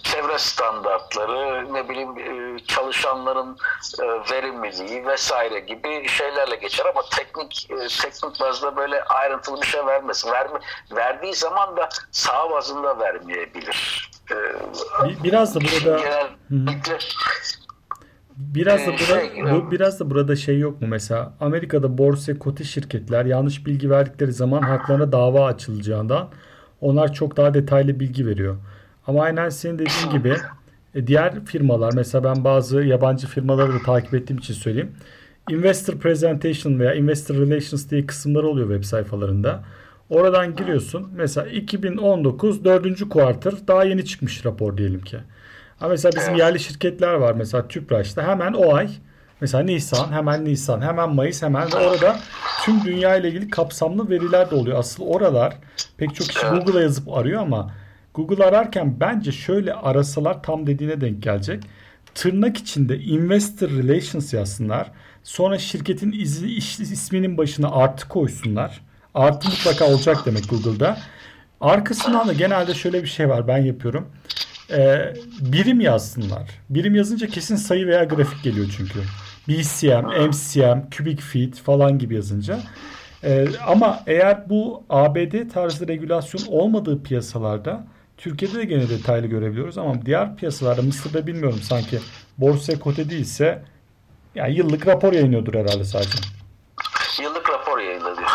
çevre 0.03 0.37
standartları, 0.37 1.73
ne 1.73 1.89
bileyim 1.89 2.09
e, 2.19 2.59
çalışanların 2.59 3.57
e, 4.01 4.05
verimliliği 4.33 5.07
vesaire 5.07 5.59
gibi 5.59 6.07
şeylerle 6.07 6.55
geçer 6.55 6.85
ama 6.85 7.01
teknik 7.17 7.67
e, 7.71 7.75
teknik 8.01 8.39
bazda 8.41 8.75
böyle 8.75 9.03
ayrıntılı 9.03 9.61
bir 9.61 9.67
şey 9.67 9.85
vermez. 9.85 10.25
Verme, 10.31 10.59
verdiği 10.95 11.33
zaman 11.33 11.77
da 11.77 11.89
sağ 12.11 12.49
bazında 12.51 12.99
vermeyebilir. 12.99 14.09
E, 14.31 14.35
Bir- 15.07 15.23
Biraz 15.23 15.55
da 15.55 15.59
burada 15.61 15.99
genellikle 16.49 16.97
Biraz 18.37 18.81
da 18.87 18.91
burada, 18.91 19.19
şey, 19.19 19.43
bu 19.51 19.71
biraz 19.71 19.99
da 19.99 20.09
burada 20.09 20.35
şey 20.35 20.59
yok 20.59 20.81
mu 20.81 20.87
mesela 20.87 21.33
Amerika'da 21.41 21.97
borsa 21.97 22.39
kote 22.39 22.63
şirketler 22.63 23.25
yanlış 23.25 23.65
bilgi 23.65 23.89
verdikleri 23.89 24.31
zaman 24.33 24.61
haklarına 24.61 25.11
dava 25.11 25.45
açılacağından 25.45 26.29
onlar 26.81 27.13
çok 27.13 27.37
daha 27.37 27.53
detaylı 27.53 27.99
bilgi 27.99 28.27
veriyor. 28.27 28.57
Ama 29.07 29.23
aynen 29.23 29.49
senin 29.49 29.79
dediğin 29.79 30.09
gibi 30.11 30.35
e, 30.95 31.07
diğer 31.07 31.45
firmalar 31.45 31.93
mesela 31.93 32.23
ben 32.23 32.43
bazı 32.43 32.81
yabancı 32.83 33.27
firmaları 33.27 33.73
da 33.73 33.79
takip 33.85 34.13
ettiğim 34.13 34.37
için 34.37 34.53
söyleyeyim. 34.53 34.91
Investor 35.49 35.93
Presentation 35.93 36.79
veya 36.79 36.93
Investor 36.93 37.35
Relations 37.35 37.89
diye 37.89 38.05
kısımlar 38.05 38.43
oluyor 38.43 38.67
web 38.69 38.83
sayfalarında. 38.83 39.63
Oradan 40.09 40.55
giriyorsun. 40.55 41.09
Mesela 41.15 41.47
2019 41.47 42.63
4. 42.65 43.09
quarter 43.09 43.53
daha 43.67 43.83
yeni 43.83 44.05
çıkmış 44.05 44.45
rapor 44.45 44.77
diyelim 44.77 45.01
ki. 45.01 45.17
Ama 45.79 45.89
mesela 45.89 46.11
bizim 46.15 46.35
yerli 46.35 46.59
şirketler 46.59 47.13
var. 47.13 47.33
Mesela 47.33 47.67
Tüpraş'ta 47.67 48.27
hemen 48.27 48.53
o 48.53 48.75
ay 48.75 48.89
mesela 49.41 49.63
Nisan, 49.63 50.11
hemen 50.11 50.45
Nisan, 50.45 50.81
hemen 50.81 51.15
Mayıs, 51.15 51.43
hemen 51.43 51.67
ve 51.73 51.77
orada 51.77 52.19
tüm 52.65 52.83
dünya 52.83 53.15
ile 53.15 53.27
ilgili 53.29 53.49
kapsamlı 53.49 54.09
veriler 54.09 54.51
de 54.51 54.55
oluyor. 54.55 54.79
Asıl 54.79 55.03
oralar 55.03 55.57
pek 55.97 56.15
çok 56.15 56.27
kişi 56.27 56.45
Google'a 56.45 56.81
yazıp 56.81 57.13
arıyor 57.13 57.41
ama 57.41 57.71
Google 58.13 58.45
ararken 58.45 58.99
bence 58.99 59.31
şöyle 59.31 59.73
arasalar 59.73 60.43
tam 60.43 60.67
dediğine 60.67 61.01
denk 61.01 61.23
gelecek. 61.23 61.63
Tırnak 62.15 62.57
içinde 62.57 62.97
investor 62.99 63.69
relations 63.69 64.33
yazsınlar. 64.33 64.91
Sonra 65.23 65.57
şirketin 65.57 66.11
izi, 66.11 66.47
iş- 66.47 66.79
isminin 66.79 67.37
başına 67.37 67.71
artı 67.71 68.07
koysunlar. 68.07 68.81
Artı 69.13 69.49
mutlaka 69.49 69.85
olacak 69.85 70.17
demek 70.25 70.49
Google'da. 70.49 70.97
Arkasından 71.61 72.27
da 72.27 72.33
genelde 72.33 72.73
şöyle 72.73 73.03
bir 73.03 73.07
şey 73.07 73.29
var 73.29 73.47
ben 73.47 73.57
yapıyorum. 73.57 74.07
Ee, 74.71 75.13
birim 75.39 75.79
yazsınlar. 75.81 76.49
Birim 76.69 76.95
yazınca 76.95 77.27
kesin 77.27 77.55
sayı 77.55 77.87
veya 77.87 78.03
grafik 78.03 78.43
geliyor 78.43 78.67
çünkü. 78.77 78.99
BCM, 79.47 80.27
MCM, 80.27 80.89
cubic 80.91 81.21
feet 81.21 81.55
falan 81.59 81.99
gibi 81.99 82.15
yazınca. 82.15 82.59
Ee, 83.23 83.47
ama 83.67 84.03
eğer 84.07 84.49
bu 84.49 84.83
ABD 84.89 85.49
tarzı 85.53 85.87
regülasyon 85.87 86.41
olmadığı 86.47 87.03
piyasalarda 87.03 87.83
Türkiye'de 88.23 88.57
de 88.57 88.65
gene 88.65 88.89
detaylı 88.89 89.27
görebiliyoruz 89.27 89.77
ama 89.77 90.05
diğer 90.05 90.35
piyasalarda 90.35 90.81
Mısır'da 90.81 91.27
bilmiyorum 91.27 91.59
sanki 91.63 91.99
borsaya 92.37 92.79
kote 92.79 93.09
değilse 93.09 93.63
yani 94.35 94.55
yıllık 94.55 94.87
rapor 94.87 95.13
yayınlıyordur 95.13 95.53
herhalde 95.53 95.83
sadece. 95.83 96.17
yıllık 97.21 97.49
rapor 97.49 97.79
yayınlanıyor. 97.79 98.29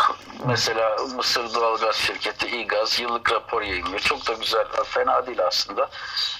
Mesela 0.47 0.95
Mısır 1.15 1.53
Doğalgaz 1.53 1.95
Şirketi 1.95 2.47
İGAZ 2.47 2.99
yıllık 2.99 3.31
rapor 3.31 3.61
yayınlıyor. 3.61 3.99
Çok 3.99 4.27
da 4.27 4.33
güzel, 4.33 4.65
fena 4.85 5.27
değil 5.27 5.45
aslında. 5.47 5.89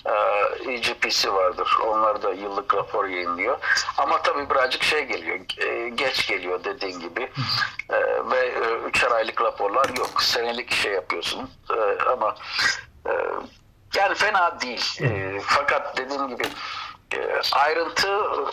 Ee, 0.06 0.72
EGP'si 0.72 1.34
vardır. 1.34 1.68
Onlar 1.88 2.22
da 2.24 2.34
yıllık 2.34 2.76
rapor 2.76 3.06
yayınlıyor. 3.06 3.58
Ama 3.98 4.22
tabii 4.22 4.50
birazcık 4.50 4.84
şey 4.84 5.06
geliyor, 5.06 5.40
e, 5.58 5.90
geç 5.90 6.28
geliyor 6.28 6.64
dediğin 6.64 7.00
gibi. 7.00 7.30
Ee, 7.90 7.96
ve 8.32 8.40
e, 8.40 8.88
üçer 8.90 9.12
aylık 9.12 9.42
raporlar 9.42 9.90
yok. 9.98 10.24
Senelik 10.24 10.72
şey 10.72 10.94
yapıyorsun. 10.94 11.50
Ee, 11.74 12.04
ama 12.12 12.36
yani 13.96 14.16
fena 14.16 14.62
değil. 14.62 15.02
E, 15.02 15.40
fakat 15.44 15.98
dediğim 15.98 16.28
gibi 16.28 16.44
ayrıntı 17.52 18.08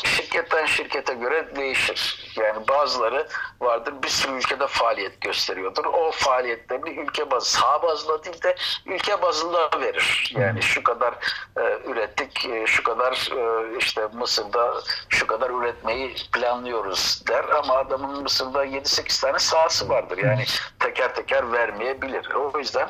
şirketten 0.05 0.67
şirkete 0.67 1.15
göre 1.15 1.57
değişir. 1.57 2.33
Yani 2.37 2.69
bazıları 2.69 3.29
vardır 3.61 3.95
bir 4.03 4.09
sürü 4.09 4.33
ülkede 4.33 4.67
faaliyet 4.67 5.21
gösteriyordur. 5.21 5.85
O 5.85 6.11
faaliyetlerini 6.11 6.91
ülke 6.91 7.31
bazı, 7.31 7.51
saha 7.51 7.83
bazında 7.83 8.25
değil 8.25 8.43
de 8.43 8.57
ülke 8.87 9.23
bazında 9.23 9.71
verir. 9.81 10.35
Yani 10.37 10.63
şu 10.63 10.83
kadar 10.83 11.15
e, 11.57 11.91
ürettik, 11.91 12.47
e, 12.47 12.67
şu 12.67 12.83
kadar 12.83 13.13
e, 13.13 13.77
işte 13.79 14.09
Mısır'da 14.13 14.75
şu 15.09 15.27
kadar 15.27 15.51
üretmeyi 15.51 16.15
planlıyoruz 16.33 17.23
der 17.29 17.45
ama 17.45 17.75
adamın 17.75 18.23
Mısır'da 18.23 18.67
7-8 18.67 19.21
tane 19.21 19.39
sahası 19.39 19.89
vardır. 19.89 20.19
Yani 20.19 20.45
tek 20.81 20.97
teker 20.97 21.15
teker 21.15 21.53
vermeyebilir. 21.53 22.31
O 22.35 22.59
yüzden 22.59 22.89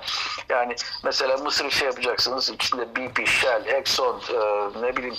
yani 0.48 0.74
mesela 1.04 1.36
Mısır 1.36 1.64
işi 1.64 1.84
yapacaksınız 1.84 2.50
içinde 2.50 2.96
BP, 2.96 3.26
Shell, 3.26 3.66
Exxon, 3.66 4.20
e, 4.32 4.70
ne 4.82 4.96
bileyim 4.96 5.16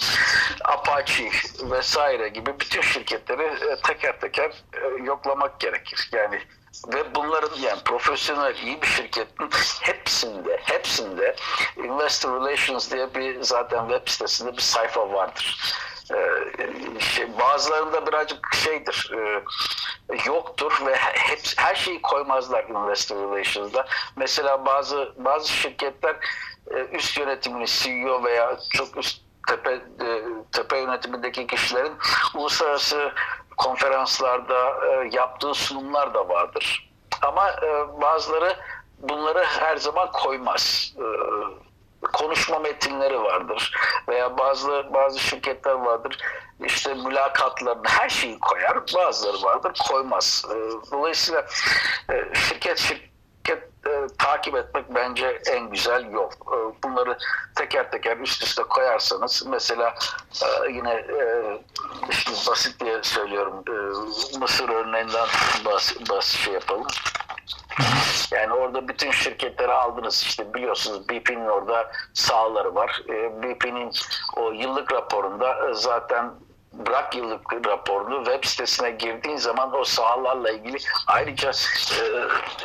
Apache 0.63 1.29
vesaire 1.61 2.27
gibi 2.27 2.59
bütün 2.59 2.81
şirketleri 2.81 3.43
e, 3.43 3.81
teker 3.87 4.19
teker 4.19 4.51
e, 4.73 5.03
yoklamak 5.03 5.59
gerekir. 5.59 6.09
Yani 6.11 6.41
ve 6.93 7.15
bunların 7.15 7.59
yani 7.59 7.79
profesyonel 7.85 8.55
iyi 8.55 8.81
bir 8.81 8.87
şirketin 8.87 9.49
hepsinde 9.81 10.59
hepsinde 10.63 11.35
investor 11.77 12.41
relations 12.41 12.91
diye 12.91 13.15
bir 13.15 13.41
zaten 13.41 13.87
web 13.89 14.07
sitesinde 14.07 14.57
bir 14.57 14.61
sayfa 14.61 15.13
vardır. 15.13 15.59
Ee, 16.13 16.99
şey, 16.99 17.39
bazılarında 17.39 18.07
birazcık 18.07 18.55
şeydir 18.55 19.11
e, 19.13 19.43
yoktur 20.25 20.81
ve 20.85 20.95
hep, 20.95 21.39
her 21.57 21.75
şeyi 21.75 22.01
koymazlar 22.01 22.63
investor 22.63 23.15
relations'da. 23.15 23.87
Mesela 24.15 24.65
bazı 24.65 25.13
bazı 25.17 25.49
şirketler 25.51 26.15
e, 26.71 26.85
üst 26.91 27.17
yönetimini 27.17 27.67
CEO 27.67 28.23
veya 28.23 28.57
çok 28.73 28.97
üst 28.97 29.26
tepe 29.47 29.71
e, 29.71 30.21
tepe 30.51 30.77
yönetimindeki 30.77 31.47
kişilerin 31.47 31.93
uluslararası 32.35 33.11
konferanslarda 33.57 34.85
e, 34.85 35.09
yaptığı 35.11 35.53
sunumlar 35.53 36.13
da 36.13 36.29
vardır. 36.29 36.89
Ama 37.21 37.49
e, 37.49 38.01
bazıları 38.01 38.55
bunları 38.97 39.43
her 39.43 39.77
zaman 39.77 40.11
koymaz. 40.11 40.93
Konuşma 42.13 42.59
metinleri 42.59 43.23
vardır 43.23 43.75
veya 44.07 44.37
bazı 44.37 44.85
bazı 44.93 45.19
şirketler 45.19 45.73
vardır 45.73 46.17
işte 46.65 46.93
mülakatlarını 46.93 47.83
her 47.87 48.09
şeyi 48.09 48.39
koyar 48.39 48.77
bazıları 48.95 49.43
vardır 49.43 49.71
koymaz 49.89 50.45
dolayısıyla 50.91 51.45
e, 52.11 52.35
şirket 52.35 52.79
şirket 53.47 53.63
e, 53.87 54.07
takip 54.17 54.55
etmek 54.55 54.95
bence 54.95 55.41
en 55.51 55.69
güzel 55.69 56.11
yol 56.11 56.31
e, 56.31 56.83
bunları 56.83 57.17
teker 57.55 57.91
teker 57.91 58.17
üst 58.17 58.43
üste 58.43 58.63
koyarsanız 58.63 59.43
mesela 59.47 59.95
e, 60.43 60.71
yine 60.71 60.93
e, 60.93 61.57
işte 62.09 62.31
basit 62.51 62.79
diye 62.79 63.03
söylüyorum 63.03 63.63
e, 63.67 64.37
Mısır 64.39 64.69
örneğinden 64.69 65.27
bas, 65.65 65.93
bas 66.09 66.25
şey 66.25 66.53
yapalım 66.53 66.87
yani 68.31 68.53
orada 68.53 68.87
bütün 68.87 69.11
şirketleri 69.11 69.71
aldınız 69.71 70.23
işte 70.27 70.53
biliyorsunuz 70.53 71.09
BP'nin 71.09 71.47
orada 71.47 71.91
sahaları 72.13 72.75
var. 72.75 73.01
E, 73.09 73.43
BP'nin 73.43 73.91
o 74.35 74.51
yıllık 74.51 74.93
raporunda 74.93 75.73
zaten 75.73 76.31
bırak 76.85 77.15
yıllık 77.15 77.67
raporunu 77.67 78.25
web 78.25 78.43
sitesine 78.43 78.91
girdiğin 78.91 79.37
zaman 79.37 79.79
o 79.79 79.83
sahalarla 79.83 80.51
ilgili 80.51 80.77
ayrıca 81.07 81.49
e, 81.49 81.53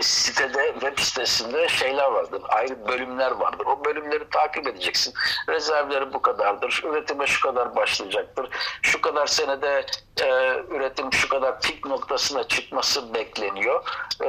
sitede 0.01 0.73
web 0.81 0.99
sitesinde 0.99 1.69
şeyler 1.69 2.07
vardır. 2.07 2.43
Ayrı 2.49 2.89
bölümler 2.89 3.31
vardır. 3.31 3.67
O 3.67 3.85
bölümleri 3.85 4.29
takip 4.31 4.67
edeceksin. 4.67 5.15
Rezervleri 5.49 6.13
bu 6.13 6.23
kadardır. 6.23 6.83
Üretime 6.85 7.27
şu 7.27 7.41
kadar 7.41 7.77
başlayacaktır. 7.77 8.49
Şu 8.83 9.01
kadar 9.01 9.27
senede 9.27 9.87
e, 10.21 10.27
üretim 10.69 11.13
şu 11.13 11.29
kadar 11.29 11.61
pik 11.61 11.87
noktasına 11.87 12.49
çıkması 12.49 13.15
bekleniyor. 13.15 13.85
E, 14.25 14.29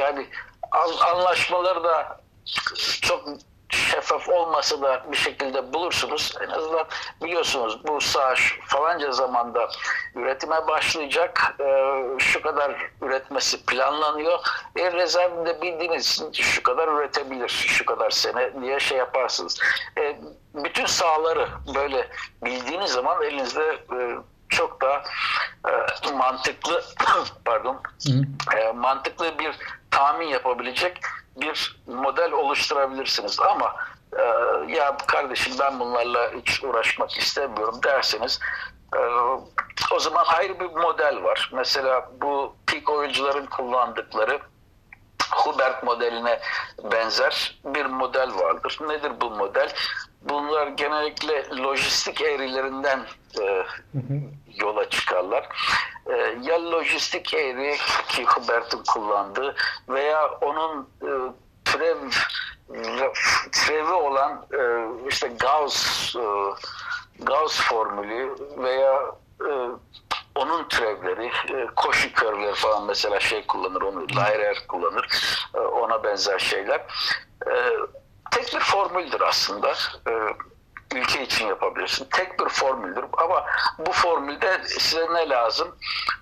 yani 0.00 0.26
anlaşmaları 1.00 1.84
da 1.84 2.20
çok 3.02 3.28
şeffaf 3.70 4.28
olmasa 4.28 4.82
da 4.82 5.02
bir 5.12 5.16
şekilde 5.16 5.72
bulursunuz. 5.72 6.34
En 6.40 6.48
azından 6.48 6.86
biliyorsunuz 7.22 7.86
bu 7.86 8.00
saha 8.00 8.34
falanca 8.66 9.12
zamanda 9.12 9.68
üretime 10.14 10.68
başlayacak. 10.68 11.54
E, 11.60 11.94
şu 12.18 12.42
kadar 12.42 12.90
üretmesi 13.02 13.66
planlanıyor. 13.66 14.38
E, 14.76 14.92
rezervinde 14.92 15.62
bildiğiniz 15.62 16.24
şu 16.32 16.62
kadar 16.62 16.88
üretebilir 16.88 17.48
şu 17.48 17.84
kadar 17.86 18.10
sene 18.10 18.62
diye 18.62 18.80
şey 18.80 18.98
yaparsınız. 18.98 19.58
E, 19.98 20.16
bütün 20.54 20.86
sahaları 20.86 21.48
böyle 21.74 22.08
bildiğiniz 22.44 22.90
zaman 22.90 23.22
elinizde 23.22 23.78
e, 23.92 24.16
çok 24.50 24.82
da 24.82 25.02
e, 25.68 26.12
mantıklı 26.12 26.82
pardon 27.44 27.80
e, 28.56 28.72
mantıklı 28.72 29.38
bir 29.38 29.56
tahmin 29.90 30.26
yapabilecek 30.26 31.00
bir 31.36 31.82
model 31.86 32.32
oluşturabilirsiniz 32.32 33.40
ama 33.40 33.74
e, 34.18 34.22
ya 34.72 34.96
kardeşim 34.96 35.52
ben 35.60 35.80
bunlarla 35.80 36.30
hiç 36.32 36.64
uğraşmak 36.64 37.16
istemiyorum 37.16 37.80
derseniz 37.84 38.40
e, 38.94 39.00
o 39.94 39.98
zaman 39.98 40.24
ayrı 40.26 40.60
bir 40.60 40.70
model 40.70 41.22
var. 41.22 41.50
Mesela 41.54 42.10
bu 42.20 42.56
peak 42.66 42.90
oyuncuların 42.90 43.46
kullandıkları 43.46 44.40
Hubert 45.30 45.82
modeline 45.82 46.40
benzer 46.92 47.60
bir 47.64 47.86
model 47.86 48.30
vardır. 48.34 48.78
Nedir 48.88 49.12
bu 49.20 49.30
model? 49.30 49.72
Bunlar 50.22 50.66
genellikle 50.66 51.48
lojistik 51.56 52.20
eğrilerinden 52.20 53.00
e, 53.40 53.64
yola 54.54 54.88
çıkarlar. 54.88 55.48
E, 56.06 56.36
ya 56.42 56.70
lojistik 56.72 57.34
eğri 57.34 57.76
ki 58.08 58.24
Hubert'in 58.24 58.82
kullandığı 58.92 59.54
veya 59.88 60.30
onun 60.40 60.88
e, 61.02 61.10
türev 61.64 61.96
türevi 63.52 63.92
olan 63.92 64.46
e, 64.52 64.60
işte 65.08 65.28
Gauss 65.28 66.16
e, 66.16 66.20
Gauss 67.18 67.60
formülü 67.60 68.36
veya 68.58 69.02
e, 69.40 69.50
onun 70.34 70.68
türevleri, 70.68 71.26
e, 71.26 71.66
koşu 71.76 72.12
körleri 72.12 72.54
falan 72.54 72.84
mesela 72.84 73.20
şey 73.20 73.46
kullanır, 73.46 73.82
onu 73.82 74.08
Lyrer 74.08 74.66
kullanır, 74.68 75.08
e, 75.54 75.58
ona 75.58 76.04
benzer 76.04 76.38
şeyler. 76.38 76.80
E, 77.46 77.52
tek 78.30 78.54
bir 78.54 78.60
formüldür 78.60 79.20
aslında. 79.20 79.74
Ülke 80.94 81.22
için 81.22 81.46
yapabilirsin. 81.46 82.08
Tek 82.10 82.40
bir 82.40 82.48
formüldür 82.48 83.04
ama 83.12 83.46
bu 83.78 83.92
formülde 83.92 84.60
size 84.64 85.06
ne 85.14 85.28
lazım? 85.28 85.76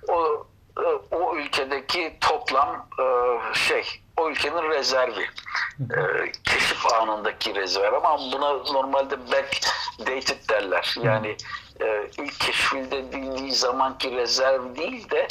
O 0.08 0.46
e, 0.78 1.14
o 1.16 1.36
ülkedeki 1.36 2.16
toplam 2.20 2.88
e, 3.00 3.04
şey, 3.54 3.84
o 4.16 4.30
ülkenin 4.30 4.70
rezervi. 4.70 5.26
E, 5.80 6.32
keşif 6.44 6.92
anındaki 6.92 7.54
rezerv 7.54 7.92
ama 7.92 8.18
buna 8.18 8.52
normalde 8.52 9.32
back 9.32 9.60
dated 9.98 10.48
derler. 10.48 10.96
Yani 11.02 11.36
ilk 12.18 12.40
keşfedildiği 12.40 13.52
zamanki 13.52 14.16
rezerv 14.16 14.76
değil 14.76 15.10
de 15.10 15.28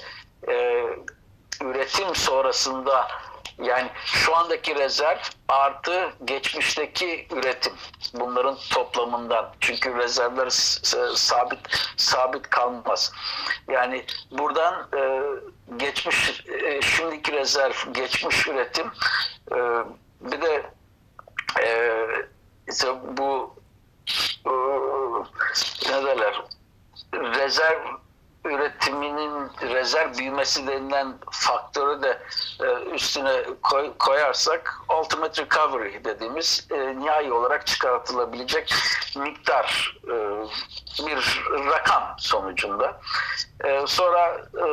üretim 1.63 2.15
sonrasında 2.15 3.07
yani 3.63 3.89
şu 4.05 4.35
andaki 4.35 4.75
rezerv 4.75 5.17
artı 5.47 6.09
geçmişteki 6.25 7.27
üretim 7.31 7.73
bunların 8.13 8.57
toplamından. 8.73 9.53
Çünkü 9.59 9.97
rezervler 9.97 10.49
sabit 11.15 11.59
sabit 11.97 12.49
kalmaz. 12.49 13.11
Yani 13.67 14.05
buradan 14.31 14.87
e, 14.97 15.21
geçmiş 15.77 16.45
e, 16.63 16.81
şimdiki 16.81 17.31
rezerv, 17.31 17.93
geçmiş 17.93 18.47
üretim 18.47 18.87
e, 19.51 19.57
bir 20.21 20.41
de 20.41 20.71
e, 21.61 21.67
bu 23.17 23.55
e, 24.45 24.51
ne 25.91 26.05
derler 26.05 26.41
rezerv 27.13 27.79
üretiminin 28.49 29.49
rezerv 29.61 30.17
büyümesi 30.17 30.67
denilen 30.67 31.13
faktörü 31.31 32.01
de 32.01 32.19
e, 32.63 32.65
üstüne 32.95 33.43
koy, 33.61 33.91
koyarsak 33.99 34.81
ultimate 34.99 35.41
recovery 35.41 36.03
dediğimiz 36.03 36.67
e, 36.71 36.99
nihai 36.99 37.31
olarak 37.31 37.67
çıkartılabilecek 37.67 38.73
miktar 39.15 39.97
e, 40.07 40.15
bir 41.07 41.41
rakam 41.69 42.15
sonucunda. 42.17 42.99
E, 43.63 43.81
sonra 43.87 44.41
e, 44.55 44.67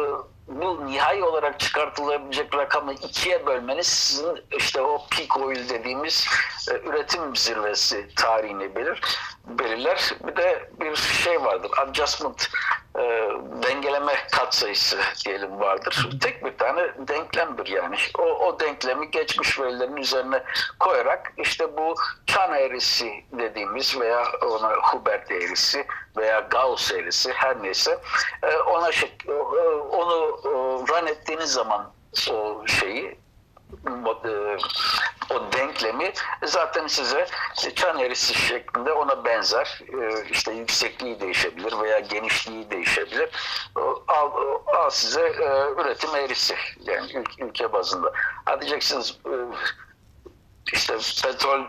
bu 0.49 0.87
nihai 0.87 1.23
olarak 1.23 1.61
çıkartılabilecek 1.61 2.55
rakamı 2.55 2.93
ikiye 2.93 3.47
bölmeniz 3.47 3.87
sizin 3.87 4.45
işte 4.51 4.81
o 4.81 5.07
peak 5.11 5.37
oil 5.37 5.69
dediğimiz 5.69 6.27
e, 6.71 6.89
üretim 6.89 7.37
zirvesi 7.37 8.09
tarihini 8.17 8.77
belir, 8.77 9.01
belirler. 9.47 10.15
Bir 10.27 10.37
de 10.37 10.71
bir 10.81 10.97
şey 10.97 11.43
vardır. 11.45 11.71
Adjustment 11.83 12.51
e, 12.99 13.03
dengeleme 13.63 14.15
katsayısı 14.33 14.99
diyelim 15.25 15.61
vardır. 15.61 16.11
Tek 16.21 16.45
bir 16.45 16.59
tane 16.59 16.83
denklemdir 17.09 17.67
yani. 17.67 17.97
O, 18.19 18.23
o 18.23 18.61
denklemi 18.61 19.11
geçmiş 19.11 19.61
verilerin 19.61 19.97
üzerine 19.97 20.43
koyarak 20.81 21.33
işte 21.37 21.77
bu 21.77 21.95
çan 22.27 22.53
eğrisi 22.53 23.25
dediğimiz 23.33 24.01
veya 24.01 24.25
ona 24.43 24.73
Hubert 24.73 25.31
eğrisi 25.31 25.87
veya 26.17 26.41
Gauss 26.41 26.93
eğrisi 26.93 27.33
her 27.33 27.63
neyse 27.63 27.99
e, 28.43 28.57
ona 28.57 28.93
şey, 28.93 29.17
onu 29.91 30.41
run 30.89 31.07
ettiğiniz 31.07 31.53
zaman 31.53 31.93
o 32.33 32.67
şeyi 32.67 33.07
e, 33.07 33.17
o 35.31 35.53
denklemi 35.53 36.13
zaten 36.45 36.87
size 36.87 37.27
çan 37.75 37.99
eğrisi 37.99 38.35
şeklinde 38.35 38.93
ona 38.93 39.25
benzer 39.25 39.81
e, 40.01 40.29
işte 40.31 40.53
yüksekliği 40.53 41.21
değişebilir 41.21 41.79
veya 41.83 41.99
genişliği 41.99 42.71
değişebilir. 42.71 43.31
Al, 44.09 44.31
al 44.67 44.91
size 44.91 45.21
e, 45.21 45.81
üretim 45.81 46.17
eğrisi 46.17 46.55
yani 46.81 47.25
ülke 47.39 47.73
bazında. 47.73 48.13
Ha 48.45 48.61
diyeceksiniz 48.61 49.19
e, 49.27 49.35
işte 50.73 50.95
petrol 51.23 51.65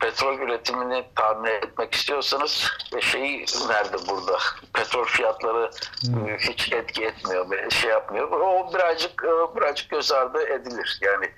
petrol 0.00 0.38
üretimini 0.38 1.04
tahmin 1.16 1.50
etmek 1.50 1.94
istiyorsanız 1.94 2.70
e, 2.96 3.00
şeyi 3.00 3.46
nerede 3.68 3.96
burada? 4.08 4.38
Petrol 4.74 5.04
fiyatları 5.04 5.70
e, 6.04 6.38
hiç 6.38 6.72
etki 6.72 7.04
etmiyor, 7.04 7.50
ve 7.50 7.70
şey 7.70 7.90
yapmıyor. 7.90 8.30
O 8.30 8.74
birazcık 8.74 9.24
e, 9.24 9.56
birazcık 9.56 9.90
göz 9.90 10.12
ardı 10.12 10.42
edilir. 10.48 11.00
Yani 11.02 11.30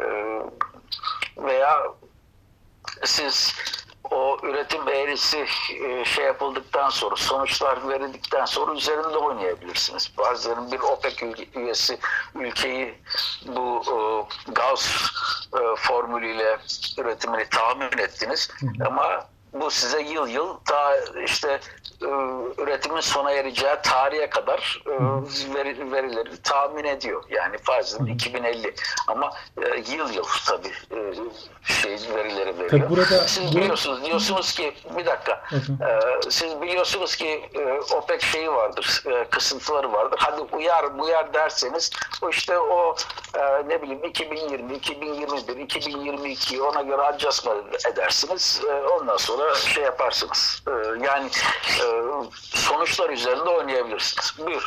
e, 0.00 0.06
veya 1.36 1.82
siz 3.04 3.54
o 4.10 4.38
üretim 4.42 4.88
eğrisi 4.88 5.46
e, 5.84 6.04
şey 6.04 6.24
yapıldıktan 6.24 6.88
sonra 6.88 7.16
sonuçlar 7.16 7.88
verildikten 7.88 8.44
sonra 8.44 8.74
üzerinde 8.74 9.16
oynayabilirsiniz. 9.16 10.12
Bazılarının 10.18 10.72
bir 10.72 10.80
OPEC 10.80 11.48
üyesi 11.54 11.98
ülkeyi 12.34 12.94
bu 13.46 13.82
e, 13.86 13.96
gaz 14.52 15.10
e, 15.54 15.60
formülüyle 15.76 16.58
üretimini 16.98 17.48
tahmin 17.50 17.98
ettiniz. 17.98 18.50
Ama 18.86 19.31
bu 19.52 19.70
size 19.70 20.02
yıl 20.02 20.26
yıl 20.28 20.56
ta 20.64 20.96
işte 21.24 21.60
e, 22.02 22.06
üretimin 22.62 23.00
sona 23.00 23.30
ereceği 23.30 23.74
tarihe 23.82 24.30
kadar 24.30 24.82
e, 24.86 24.90
veri- 25.54 25.92
verileri 25.92 26.42
tahmin 26.42 26.84
ediyor. 26.84 27.24
Yani 27.30 27.58
farzın 27.58 28.06
2050 28.06 28.74
ama 29.08 29.32
e, 29.62 29.68
yıl 29.96 30.12
yıl 30.12 30.24
tabii 30.46 30.68
e, 30.90 30.98
şey 31.64 31.92
verileri 32.16 32.54
veriyor. 32.58 32.70
Tabii 32.70 32.90
burada- 32.90 33.28
Siz 33.28 33.56
biliyorsunuz 33.56 34.04
diyorsunuz 34.04 34.52
ki 34.54 34.74
bir 34.98 35.06
dakika 35.06 35.42
e, 35.60 36.30
siz 36.30 36.60
biliyorsunuz 36.60 37.16
ki 37.16 37.50
e, 37.54 37.94
OPEC 37.94 38.20
şeyi 38.24 38.52
vardır 38.52 39.02
e, 39.06 39.24
kısıntıları 39.24 39.92
vardır. 39.92 40.18
Hadi 40.22 40.40
uyar 40.56 40.84
uyar 40.98 41.34
derseniz 41.34 41.90
o 42.22 42.28
işte 42.30 42.58
o 42.58 42.96
e, 43.34 43.68
ne 43.68 43.82
bileyim 43.82 44.04
2020, 44.04 44.74
2021, 44.74 45.56
2022 45.56 46.62
ona 46.62 46.82
göre 46.82 47.02
adjustment 47.02 47.86
edersiniz. 47.86 48.60
E, 48.70 48.72
ondan 48.72 49.16
sonra 49.16 49.41
şey 49.74 49.84
yaparsınız. 49.84 50.62
E, 50.68 50.70
yani 51.06 51.26
e, 51.80 51.84
sonuçlar 52.40 53.10
üzerinde 53.10 53.42
oynayabilirsiniz. 53.50 54.34
Buyur. 54.38 54.62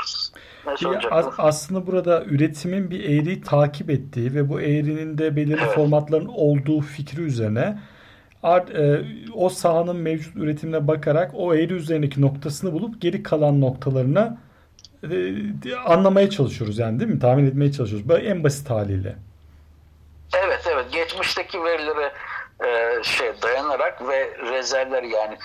Soracaktın? 0.77 1.09
as- 1.11 1.33
aslında 1.37 1.87
burada 1.87 2.23
üretimin 2.25 2.91
bir 2.91 3.03
eğriyi 3.03 3.41
takip 3.41 3.89
ettiği 3.89 4.33
ve 4.35 4.49
bu 4.49 4.61
eğrinin 4.61 5.17
de 5.17 5.35
belirli 5.35 5.61
Evet. 5.63 5.75
formatların 5.75 6.27
olduğu 6.27 6.81
fikri 6.81 7.21
üzerine 7.21 7.79
art, 8.43 8.75
e, 8.75 9.01
o 9.33 9.49
sahanın 9.49 9.95
mevcut 9.95 10.35
üretimine 10.35 10.87
bakarak 10.87 11.31
o 11.33 11.55
eğri 11.55 11.73
üzerindeki 11.73 12.21
noktasını 12.21 12.73
bulup 12.73 13.01
geri 13.01 13.23
kalan 13.23 13.61
noktalarını 13.61 14.37
e, 15.03 15.75
anlamaya 15.85 16.29
çalışıyoruz 16.29 16.77
yani 16.77 16.99
değil 16.99 17.11
mi? 17.11 17.19
Tahmin 17.19 17.45
etmeye 17.47 17.71
çalışıyoruz. 17.71 18.09
Böyle 18.09 18.27
en 18.27 18.43
basit 18.43 18.69
haliyle. 18.69 19.15
Evet 20.45 20.67
evet 20.73 20.85
geçmişteki 20.91 21.63
verilere 21.63 22.11
e, 22.63 23.03
şey 23.03 23.41
dayanarak 23.41 24.07
ve 24.07 24.37
rezervler 24.37 25.03
yani 25.03 25.37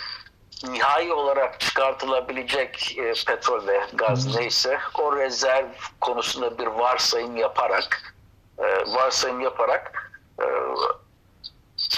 nihai 0.69 1.13
olarak 1.13 1.61
çıkartılabilecek 1.61 2.99
e, 2.99 3.13
petrol 3.27 3.67
ve 3.67 3.81
gaz 3.93 4.37
neyse 4.37 4.79
o 4.99 5.17
rezerv 5.17 5.67
konusunda 6.01 6.59
bir 6.59 6.67
varsayım 6.67 7.37
yaparak 7.37 8.15
e, 8.59 8.65
varsayım 8.87 9.41
yaparak 9.41 10.13
e, 10.39 10.45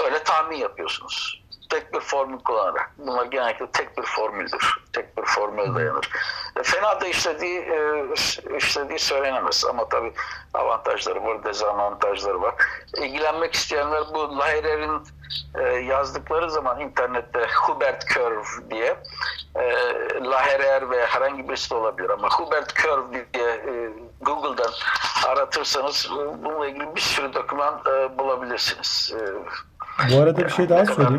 öyle 0.05 0.25
tahmin 0.25 0.57
yapıyorsunuz. 0.57 1.41
Tek 1.72 1.94
bir 1.94 2.00
formül 2.00 2.38
kullanarak. 2.38 2.90
Bunlar 2.98 3.24
genellikle 3.24 3.66
tek 3.66 3.98
bir 3.98 4.02
formüldür. 4.02 4.74
Tek 4.92 5.18
bir 5.18 5.22
formüle 5.24 5.74
dayanır. 5.74 6.11
E, 6.56 6.62
fena 6.62 7.00
da 7.00 7.06
işlediği, 7.06 7.61
e, 7.61 8.04
işlediği 8.56 8.98
söylenemez. 8.98 9.64
Ama 9.64 9.88
tabii 9.88 10.12
avantajları 10.54 11.24
var, 11.24 11.44
dezavantajları 11.44 12.42
var. 12.42 12.54
İlgilenmek 12.96 13.54
isteyenler 13.54 14.02
bu 14.14 14.38
Lahirer'in 14.38 15.02
e, 15.58 15.62
yazdıkları 15.62 16.50
zaman 16.50 16.80
internette 16.80 17.46
Hubert 17.62 18.06
Curve 18.08 18.70
diye 18.70 18.96
e, 19.56 19.74
Laherer 20.24 20.90
ve 20.90 21.06
herhangi 21.06 21.48
birisi 21.48 21.70
de 21.70 21.74
olabilir 21.74 22.11
ama 22.11 22.28
Hubert 22.28 22.74
Curve 22.76 23.26
diye 23.35 23.50
e, 23.50 23.90
Google'dan 24.20 24.72
aratırsanız 25.26 26.11
e, 26.12 26.44
bununla 26.44 26.66
ilgili 26.66 26.96
bir 26.96 27.00
sürü 27.00 27.35
doküman 27.35 27.82
e, 27.87 28.18
bulabilirsiniz. 28.18 29.14
E, 29.16 29.22
Bu 30.12 30.20
arada 30.20 30.44
bir 30.44 30.48
şey 30.48 30.68
daha 30.68 30.87
söyleyeyim. 30.87 31.18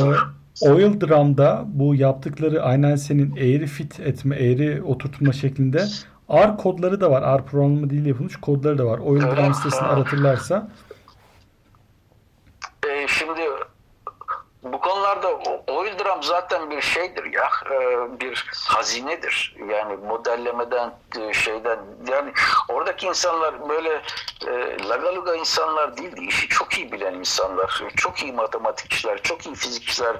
Ee, 0.00 0.68
Oil 0.68 1.00
Drum'da 1.00 1.64
bu 1.66 1.94
yaptıkları 1.94 2.62
aynen 2.62 2.96
senin 2.96 3.36
eğri 3.36 3.66
fit 3.66 4.00
etme, 4.00 4.36
eğri 4.36 4.82
oturtma 4.82 5.32
şeklinde 5.32 5.86
R 6.30 6.56
kodları 6.56 7.00
da 7.00 7.10
var. 7.10 7.38
R 7.38 7.44
programlama 7.44 7.90
diliyle 7.90 8.08
yapılmış 8.08 8.36
kodları 8.36 8.78
da 8.78 8.86
var. 8.86 8.98
Oil 8.98 9.22
Öyle 9.24 9.36
Drum 9.36 9.54
sitesini 9.54 9.88
aratırlarsa 9.88 10.68
E, 12.88 13.08
şimdi 13.08 13.40
bu 14.62 14.80
konularda 14.80 15.28
drum 16.20 16.22
zaten 16.22 16.70
bir 16.70 16.80
şeydir 16.80 17.24
ya 17.24 17.50
e, 17.70 18.20
bir 18.20 18.46
hazinedir. 18.68 19.56
Yani 19.68 19.96
modellemeden 19.96 20.92
e, 21.20 21.32
şeyden 21.32 21.78
yani 22.08 22.32
oradaki 22.68 23.06
insanlar 23.06 23.68
böyle 23.68 24.02
e, 24.46 24.76
lagaluga 24.88 25.34
insanlar 25.34 25.96
değildi 25.96 26.24
işi 26.24 26.48
çok 26.48 26.78
iyi 26.78 26.92
bilen 26.92 27.14
insanlar 27.14 27.82
çok 27.96 28.22
iyi 28.22 28.32
matematikçiler 28.32 29.22
çok 29.22 29.46
iyi 29.46 29.54
fizikçiler 29.54 30.16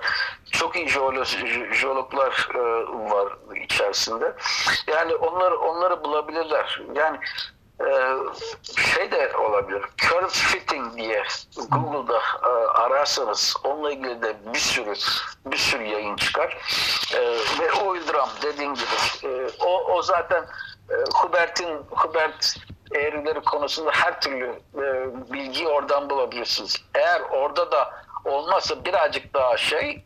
çok 0.51 0.77
iyi 0.77 0.87
jeolo- 0.87 1.75
jeologlar 1.75 2.49
var 2.93 3.33
içerisinde. 3.65 4.33
Yani 4.87 5.15
onları 5.15 5.59
onları 5.59 6.05
bulabilirler. 6.05 6.83
Yani 6.95 7.19
şey 8.95 9.11
de 9.11 9.37
olabilir. 9.37 9.83
Curve 9.99 10.29
fitting 10.29 10.97
diye 10.97 11.23
Google'da 11.71 12.19
e, 12.19 12.49
ararsanız 12.81 13.57
onunla 13.65 13.93
ilgili 13.93 14.23
de 14.23 14.37
bir 14.55 14.59
sürü 14.59 14.95
bir 15.47 15.57
sürü 15.57 15.85
yayın 15.85 16.17
çıkar. 16.17 16.59
Ee, 17.15 17.21
ve 17.61 17.73
oil 17.73 18.09
drum 18.09 18.29
dediğim 18.43 18.75
gibi 18.75 18.87
e, 19.25 19.49
o, 19.61 19.95
o 19.95 20.03
zaten 20.03 20.47
e, 20.91 20.95
Hubert'in 21.15 21.79
Hubert 21.91 22.57
eğrileri 22.95 23.41
konusunda 23.41 23.91
her 23.91 24.21
türlü 24.21 24.61
bilgiyi 25.33 25.69
oradan 25.69 26.11
bulabilirsiniz. 26.11 26.77
Eğer 26.95 27.21
orada 27.21 27.73
da 27.73 27.91
olmazsa 28.25 28.85
birazcık 28.85 29.35
daha 29.35 29.57
şey 29.57 30.05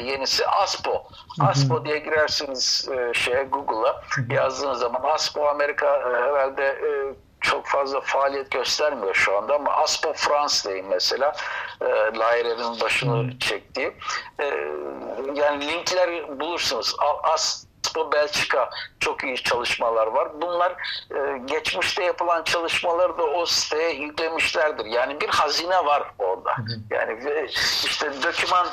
yenisi 0.00 0.46
ASPO. 0.46 1.08
ASPO 1.40 1.84
diye 1.84 1.98
girersiniz 1.98 2.88
e, 2.92 3.14
şeye 3.14 3.42
Google'a. 3.42 4.02
Yazdığınız 4.30 4.78
zaman 4.78 5.02
ASPO 5.02 5.48
Amerika 5.48 5.96
e, 5.96 6.22
herhalde 6.22 6.64
e, 6.64 6.90
çok 7.40 7.66
fazla 7.66 8.00
faaliyet 8.00 8.50
göstermiyor 8.50 9.14
şu 9.14 9.36
anda 9.36 9.54
ama 9.54 9.72
ASPO 9.72 10.12
Fransa'dayım 10.12 10.86
mesela. 10.86 11.36
E, 11.80 11.86
Lairer'in 12.18 12.80
başını 12.80 13.38
çektiği. 13.38 13.92
E, 14.40 14.44
yani 15.34 15.66
linkler 15.66 16.40
bulursunuz. 16.40 16.96
ASPO 17.22 18.12
Belçika 18.12 18.70
çok 19.00 19.24
iyi 19.24 19.36
çalışmalar 19.36 20.06
var. 20.06 20.28
Bunlar 20.40 20.72
e, 21.10 21.38
geçmişte 21.44 22.04
yapılan 22.04 22.44
çalışmaları 22.44 23.18
da 23.18 23.22
o 23.22 23.46
siteye 23.46 23.90
yüklemişlerdir. 23.90 24.84
Yani 24.84 25.20
bir 25.20 25.28
hazine 25.28 25.84
var 25.84 26.02
orada. 26.18 26.56
Yani 26.90 27.24
ve 27.24 27.46
işte 27.84 28.22
döküman 28.22 28.66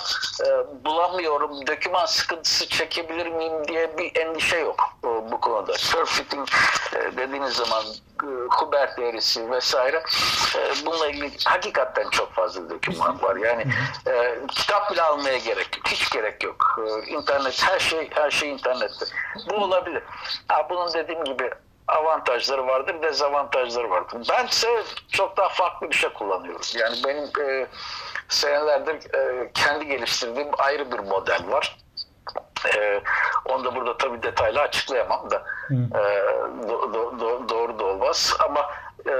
e, 0.45 0.85
bulamıyorum, 0.85 1.67
döküman 1.67 2.05
sıkıntısı 2.05 2.69
çekebilir 2.69 3.27
miyim 3.27 3.67
diye 3.67 3.97
bir 3.97 4.15
endişe 4.15 4.57
yok 4.57 4.89
e, 5.03 5.07
bu 5.07 5.39
konuda. 5.41 5.73
Surfitting 5.73 6.47
e, 6.95 7.17
dediğiniz 7.17 7.53
zaman 7.53 7.83
e, 8.23 8.27
Hubert 8.49 8.99
eğrisi 8.99 9.51
vesaire 9.51 10.03
e, 10.57 10.85
bununla 10.85 11.07
ilgili 11.07 11.29
hakikaten 11.45 12.09
çok 12.09 12.33
fazla 12.33 12.69
döküman 12.69 13.21
var. 13.21 13.35
Yani 13.35 13.65
e, 14.07 14.39
kitap 14.47 14.91
bile 14.91 15.01
almaya 15.01 15.37
gerek 15.37 15.77
yok. 15.77 15.87
Hiç 15.87 16.09
gerek 16.09 16.43
yok. 16.43 16.79
E, 16.87 17.07
internet 17.11 17.63
her 17.63 17.79
şey 17.79 18.09
her 18.13 18.31
şey 18.31 18.51
internette. 18.51 19.05
Bu 19.49 19.55
olabilir. 19.55 20.03
Ha, 20.47 20.67
bunun 20.69 20.93
dediğim 20.93 21.23
gibi 21.23 21.51
avantajları 21.87 22.67
vardır, 22.67 23.01
dezavantajları 23.01 23.89
vardır. 23.89 24.27
Ben 24.29 24.47
ise 24.47 24.83
çok 25.11 25.37
daha 25.37 25.49
farklı 25.49 25.89
bir 25.89 25.95
şey 25.95 26.09
kullanıyorum. 26.13 26.61
Yani 26.75 26.95
benim 27.07 27.49
e, 27.49 27.67
senelerdir 28.29 29.13
e, 29.15 29.51
kendi 29.53 29.87
geliştirdiğim 29.87 30.49
ayrı 30.57 30.91
bir 30.91 30.99
model 30.99 31.41
var. 31.51 31.77
E, 32.75 33.01
onu 33.45 33.63
da 33.65 33.75
burada 33.75 33.97
tabii 33.97 34.23
detaylı 34.23 34.61
açıklayamam 34.61 35.31
da 35.31 35.43
e, 35.71 35.73
do- 36.67 36.93
do- 36.93 37.19
do- 37.19 37.49
doğru 37.49 37.79
da 37.79 37.85
olmaz 37.85 38.33
ama 38.39 38.69
e, 39.09 39.13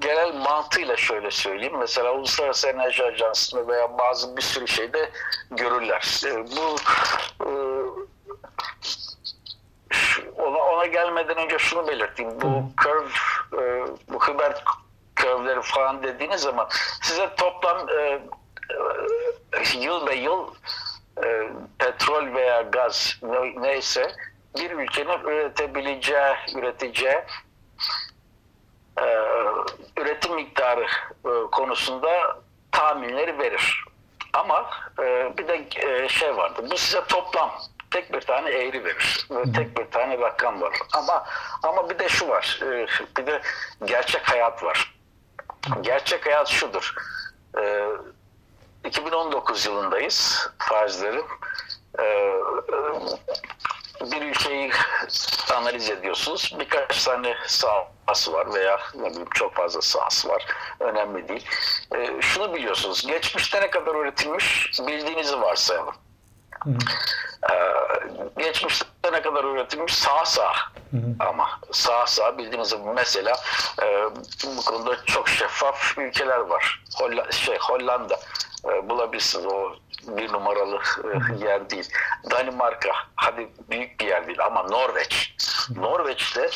genel 0.00 0.34
mantığıyla 0.34 0.96
şöyle 0.96 1.30
söyleyeyim. 1.30 1.78
Mesela 1.78 2.12
Uluslararası 2.12 2.68
Enerji 2.68 3.04
Ajansı'nda 3.04 3.68
veya 3.68 3.98
bazı 3.98 4.36
bir 4.36 4.42
sürü 4.42 4.68
şeyde 4.68 5.10
görürler. 5.50 6.20
E, 6.26 6.46
bu 6.56 6.76
e, 7.44 7.50
ona, 10.38 10.58
ona 10.58 10.86
gelmeden 10.86 11.36
önce 11.36 11.58
şunu 11.58 11.88
belirteyim. 11.88 12.40
Bu 12.40 12.62
curve, 12.82 13.08
e, 13.62 13.86
bu 14.08 14.18
Hubert 14.20 14.62
curve'leri 15.16 15.62
falan 15.62 16.02
dediğiniz 16.02 16.40
zaman 16.40 16.68
size 17.02 17.34
toplam 17.36 17.88
e, 17.88 18.20
e, 19.52 19.78
yıl 19.78 20.06
ve 20.06 20.14
yıl 20.14 20.54
e, 21.24 21.48
petrol 21.78 22.34
veya 22.34 22.62
gaz 22.62 23.18
ne- 23.22 23.62
neyse 23.62 24.12
bir 24.58 24.70
ülkenin 24.70 25.20
üretebileceği, 25.24 26.34
üreteceği 26.56 27.18
e, 29.00 29.06
üretim 29.96 30.34
miktarı 30.34 30.86
e, 31.24 31.30
konusunda 31.52 32.38
tahminleri 32.72 33.38
verir. 33.38 33.84
Ama 34.32 34.70
e, 35.02 35.32
bir 35.38 35.48
de 35.48 35.68
e, 35.76 36.08
şey 36.08 36.36
vardır. 36.36 36.70
Bu 36.70 36.76
size 36.76 37.04
toplam 37.04 37.50
tek 37.90 38.12
bir 38.12 38.20
tane 38.20 38.50
eğri 38.50 38.84
verir. 38.84 39.26
Ve 39.30 39.52
tek 39.52 39.78
bir 39.78 39.90
tane 39.90 40.18
rakam 40.18 40.60
var. 40.60 40.78
Ama 40.92 41.24
ama 41.62 41.90
bir 41.90 41.98
de 41.98 42.08
şu 42.08 42.28
var. 42.28 42.60
E, 42.62 42.86
bir 43.16 43.26
de 43.26 43.42
gerçek 43.84 44.28
hayat 44.28 44.62
var. 44.62 44.94
Gerçek 45.80 46.26
hayat 46.26 46.48
şudur. 46.48 46.94
E, 47.60 47.86
2019 48.84 49.66
yılındayız 49.66 50.48
faizlerin. 50.58 51.24
E, 51.98 52.32
bir 54.00 54.22
ülkeyi 54.22 54.72
analiz 55.54 55.90
ediyorsunuz. 55.90 56.56
Birkaç 56.58 57.04
tane 57.04 57.34
sahası 57.46 58.32
var 58.32 58.54
veya 58.54 58.80
ne 58.94 59.10
bileyim 59.10 59.28
çok 59.34 59.54
fazla 59.54 59.82
sahası 59.82 60.28
var. 60.28 60.46
Önemli 60.80 61.28
değil. 61.28 61.46
E, 61.96 62.22
şunu 62.22 62.54
biliyorsunuz. 62.54 63.06
Geçmişte 63.06 63.60
ne 63.60 63.70
kadar 63.70 63.94
üretilmiş 63.94 64.72
bildiğinizi 64.86 65.40
varsayalım. 65.40 65.94
Hı 66.64 66.70
hı. 66.70 66.76
Ee, 67.52 68.42
geçmişte 68.42 68.86
ne 69.12 69.22
kadar 69.22 69.44
üretilmiş 69.44 69.94
sağ 69.94 70.24
sağ 70.24 70.52
ama 71.20 71.60
sağ 71.72 72.06
sağ 72.06 72.38
bildiğiniz 72.38 72.70
gibi 72.72 72.88
mesela 72.94 73.36
e, 73.82 74.04
bu 74.56 74.64
konuda 74.64 75.04
çok 75.04 75.28
şeffaf 75.28 75.98
ülkeler 75.98 76.38
var. 76.38 76.84
Holla, 76.98 77.32
şey 77.32 77.58
Hollanda 77.58 78.20
e, 78.64 78.88
bulabilirsiniz 78.88 79.46
o 79.46 79.72
bir 80.06 80.32
numaralı 80.32 80.80
e, 81.04 81.44
yer 81.44 81.70
değil. 81.70 81.88
Danimarka 82.30 82.92
hadi 83.16 83.48
büyük 83.70 84.00
bir 84.00 84.06
yer 84.06 84.26
değil 84.26 84.44
ama 84.44 84.62
Norveç. 84.62 85.34
Norveç'te 85.76 86.50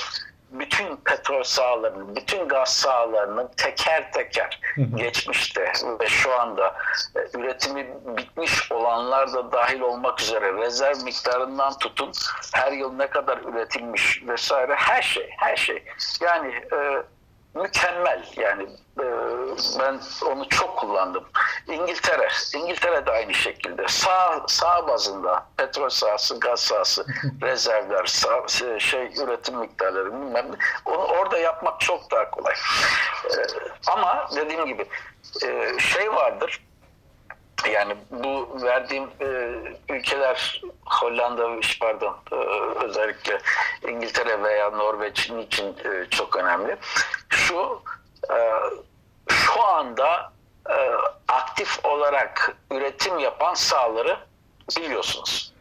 bütün 0.53 0.97
petrol 0.97 1.43
sahalarının, 1.43 2.17
bütün 2.17 2.49
gaz 2.49 2.69
sahalarının 2.69 3.51
teker 3.57 4.13
teker 4.13 4.61
geçmişte 4.95 5.73
ve 6.01 6.07
şu 6.07 6.41
anda 6.41 6.75
e, 7.17 7.39
üretimi 7.39 7.87
bitmiş 8.17 8.73
olanlar 8.73 9.33
da 9.33 9.53
dahil 9.53 9.81
olmak 9.81 10.21
üzere 10.21 10.53
rezerv 10.53 10.97
miktarından 11.05 11.79
tutun 11.79 12.13
her 12.55 12.73
yıl 12.73 12.93
ne 12.93 13.07
kadar 13.07 13.39
üretilmiş 13.39 14.23
vesaire 14.27 14.75
her 14.75 15.03
şey 15.03 15.31
her 15.39 15.57
şey. 15.57 15.85
Yani 16.21 16.55
e, 16.73 17.03
mükemmel 17.55 18.25
yani 18.37 18.63
e, 19.01 19.05
ben 19.79 20.01
onu 20.27 20.49
çok 20.49 20.79
kullandım. 20.79 21.25
İngiltere, 21.69 22.29
İngiltere 22.57 23.07
de 23.07 23.11
aynı 23.11 23.35
şekilde 23.35 23.89
sağ 23.89 24.45
sağ 24.49 24.89
bazında 24.89 25.47
petrol 25.57 25.89
sahası, 25.89 26.41
gaz 26.41 26.61
sahası, 26.61 27.07
rezervler, 27.43 28.07
sağ, 28.07 28.49
şey 28.79 29.13
üretim 29.23 29.59
miktarları 29.59 30.07
bilmem 30.07 30.53
ne. 30.53 30.57
Onu 30.85 31.05
orada 31.05 31.39
yapmak 31.39 31.81
çok 31.81 32.11
daha 32.11 32.31
kolay. 32.31 32.55
E, 33.25 33.37
ama 33.87 34.29
dediğim 34.37 34.67
gibi 34.67 34.87
e, 35.45 35.79
şey 35.79 36.13
vardır. 36.15 36.61
Yani 37.71 37.97
bu 38.11 38.63
verdiğim 38.63 39.11
e, 39.21 39.27
ülkeler 39.89 40.63
Hollanda 40.87 41.49
pardon 41.81 42.17
e, 42.33 42.35
özellikle 42.85 43.39
İngiltere 43.89 44.43
veya 44.43 44.71
Norveç 44.71 45.31
için 45.31 45.77
e, 45.85 46.11
çok 46.11 46.37
önemli. 46.37 46.77
Şu 47.29 47.83
e, 48.31 48.39
şu 49.29 49.65
anda 49.65 50.33
e, 50.71 50.77
aktif 51.29 51.85
olarak 51.85 52.57
üretim 52.71 53.19
yapan 53.19 53.55
sahaları 53.55 54.19
biliyorsunuz. 54.77 55.52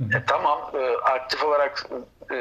E, 0.00 0.24
tamam 0.26 0.58
e, 0.74 0.96
aktif 0.96 1.44
olarak 1.44 1.86
e, 2.30 2.34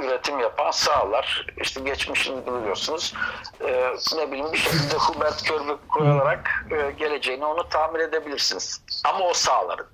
üretim 0.00 0.40
yapan 0.40 0.70
sahalar 0.70 1.46
işte 1.56 1.80
geçmişini 1.80 2.46
biliyorsunuz. 2.46 3.14
E, 3.60 3.94
ne 4.16 4.30
bileyim 4.30 4.52
bir 4.52 4.58
şekilde 4.58 4.94
Hubert 4.94 5.42
Körbe 5.42 5.72
koyarak 5.88 6.66
e, 6.70 6.90
geleceğini 6.90 7.44
onu 7.44 7.68
tahmin 7.68 8.00
edebilirsiniz. 8.00 8.82
Ama 9.04 9.24
o 9.24 9.32
sahaların. 9.34 9.86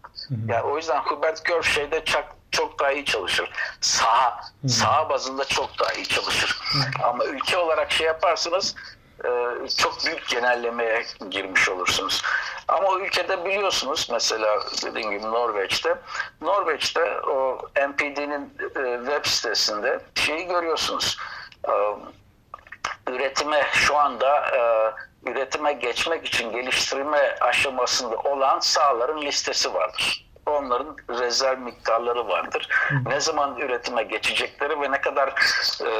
Yani 0.46 0.62
o 0.62 0.76
yüzden 0.76 0.98
Hubert 0.98 1.42
Körb 1.42 1.62
şeyde 1.62 2.04
çok, 2.04 2.24
çok 2.50 2.78
daha 2.78 2.92
iyi 2.92 3.04
çalışır. 3.04 3.50
Saha, 3.80 4.40
saha 4.68 5.08
bazında 5.10 5.44
çok 5.44 5.78
daha 5.78 5.92
iyi 5.92 6.08
çalışır. 6.08 6.60
Ama 7.02 7.24
ülke 7.24 7.56
olarak 7.56 7.92
şey 7.92 8.06
yaparsınız 8.06 8.74
çok 9.76 10.06
büyük 10.06 10.28
genellemeye 10.28 11.02
girmiş 11.30 11.68
olursunuz. 11.68 12.22
Ama 12.68 12.88
o 12.88 12.98
ülkede 12.98 13.44
biliyorsunuz 13.44 14.08
mesela 14.12 14.58
dediğim 14.86 15.10
gibi 15.10 15.22
Norveç'te 15.22 15.98
Norveç'te 16.40 17.20
o 17.20 17.58
NPD'nin 17.88 18.54
e, 18.60 18.98
web 19.06 19.26
sitesinde 19.26 20.00
şeyi 20.14 20.46
görüyorsunuz. 20.46 21.18
E, 21.68 21.72
üretime 23.12 23.66
şu 23.72 23.96
anda 23.96 24.46
e, 24.56 24.60
üretime 25.30 25.72
geçmek 25.72 26.26
için 26.26 26.52
geliştirme 26.52 27.36
aşamasında 27.40 28.16
olan 28.16 28.58
sahaların 28.58 29.22
listesi 29.22 29.74
vardır. 29.74 30.26
Onların 30.46 30.96
rezerv 31.08 31.58
miktarları 31.58 32.28
vardır. 32.28 32.68
Ne 33.06 33.20
zaman 33.20 33.56
üretime 33.58 34.02
geçecekleri 34.02 34.80
ve 34.80 34.90
ne 34.90 35.00
kadar 35.00 35.28
e, 35.80 35.90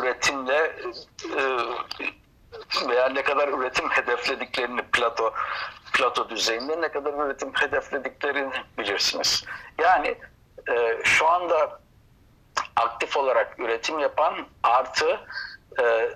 üretimle 0.00 0.76
e, 1.36 1.42
veya 2.88 3.08
ne 3.08 3.22
kadar 3.22 3.48
üretim 3.48 3.90
hedeflediklerini 3.90 4.82
plato 4.82 5.34
plato 5.92 6.30
düzeyinde 6.30 6.80
ne 6.80 6.88
kadar 6.88 7.26
üretim 7.26 7.52
hedeflediklerini 7.54 8.54
bilirsiniz. 8.78 9.44
Yani 9.78 10.16
e, 10.68 11.00
şu 11.04 11.28
anda 11.28 11.80
aktif 12.76 13.16
olarak 13.16 13.58
üretim 13.58 13.98
yapan 13.98 14.34
artı 14.62 15.20
e, 15.82 16.10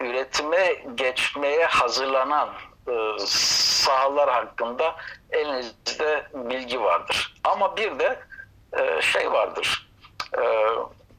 üretime 0.00 0.74
geçmeye 0.94 1.66
hazırlanan 1.66 2.48
e, 2.88 2.92
sahalar 3.26 4.30
hakkında 4.30 4.96
elinizde 5.30 6.26
bilgi 6.34 6.80
vardır. 6.80 7.34
Ama 7.44 7.76
bir 7.76 7.98
de 7.98 8.20
e, 8.78 9.02
şey 9.02 9.32
vardır. 9.32 9.90
E, 10.38 10.42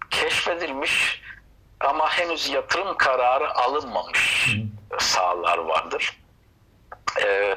keşfedilmiş 0.09 1.20
ama 1.87 2.09
henüz 2.09 2.49
yatırım 2.49 2.97
kararı 2.97 3.55
alınmamış 3.55 4.49
sahalar 4.99 5.57
vardır. 5.57 6.21
Ee, 7.23 7.55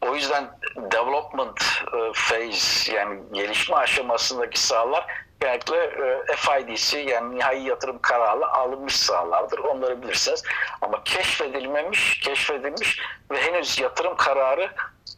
o 0.00 0.14
yüzden 0.14 0.58
development 0.76 1.60
e, 1.92 2.12
phase 2.12 2.92
yani 2.92 3.20
gelişme 3.32 3.76
aşamasındaki 3.76 4.60
sahalar 4.60 5.06
genellikle 5.40 5.76
e, 5.76 6.36
FID'si 6.36 6.98
yani 6.98 7.38
nihai 7.38 7.62
yatırım 7.62 7.98
kararı 7.98 8.46
alınmış 8.46 8.96
sahalardır. 8.96 9.58
Onları 9.58 10.02
bilirsiniz. 10.02 10.42
Ama 10.80 11.04
keşfedilmemiş, 11.04 12.20
keşfedilmiş 12.20 13.00
ve 13.30 13.42
henüz 13.42 13.78
yatırım 13.78 14.16
kararı 14.16 14.70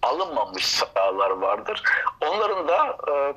alınmamış 0.03 0.67
sahalar 0.67 1.31
vardır. 1.31 1.83
Onların 2.21 2.69
da 2.69 2.97
e, 3.09 3.35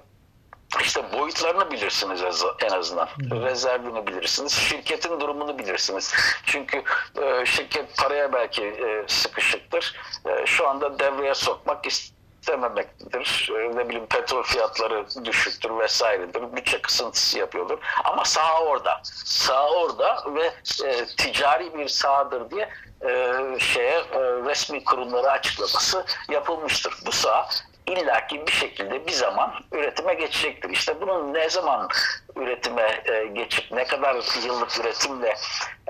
işte 0.81 1.13
boyutlarını 1.13 1.71
bilirsiniz 1.71 2.21
en 2.59 2.69
azından. 2.69 3.07
Rezervini 3.31 4.07
bilirsiniz. 4.07 4.51
Şirketin 4.51 5.19
durumunu 5.19 5.59
bilirsiniz. 5.59 6.13
Çünkü 6.45 6.83
e, 7.21 7.45
şirket 7.45 7.97
paraya 7.97 8.33
belki 8.33 8.63
e, 8.63 9.03
sıkışıktır. 9.07 9.95
E, 10.25 10.45
şu 10.45 10.67
anda 10.67 10.99
devreye 10.99 11.35
sokmak 11.35 11.85
istememektedir. 11.85 13.51
E, 13.57 13.75
ne 13.75 13.89
bileyim 13.89 14.07
petrol 14.07 14.43
fiyatları 14.43 15.05
düşüktür 15.25 15.77
vesairedir. 15.79 16.55
Bütçe 16.55 16.81
kısıntısı 16.81 17.39
yapıyordur. 17.39 17.79
Ama 18.03 18.25
saha 18.25 18.63
orada. 18.63 19.01
Saha 19.25 19.69
orada 19.69 20.23
ve 20.35 20.53
e, 20.85 21.05
ticari 21.05 21.77
bir 21.77 21.87
sahadır 21.87 22.51
diye 22.51 22.69
e, 23.05 23.33
şeye 23.59 23.97
e, 23.97 24.19
resmi 24.21 24.83
kurumlara 24.83 25.31
açıklaması 25.31 26.05
yapılmıştır. 26.29 26.93
Bu 27.05 27.11
saha 27.11 27.49
illaki 27.87 28.47
bir 28.47 28.51
şekilde 28.51 29.07
bir 29.07 29.11
zaman 29.11 29.53
üretime 29.71 30.13
geçecektir. 30.13 30.69
İşte 30.69 31.01
bunun 31.01 31.33
ne 31.33 31.49
zaman 31.49 31.89
üretime 32.35 33.01
e, 33.05 33.25
geçip 33.25 33.71
ne 33.71 33.85
kadar 33.85 34.15
yıllık 34.45 34.79
üretimle 34.79 35.35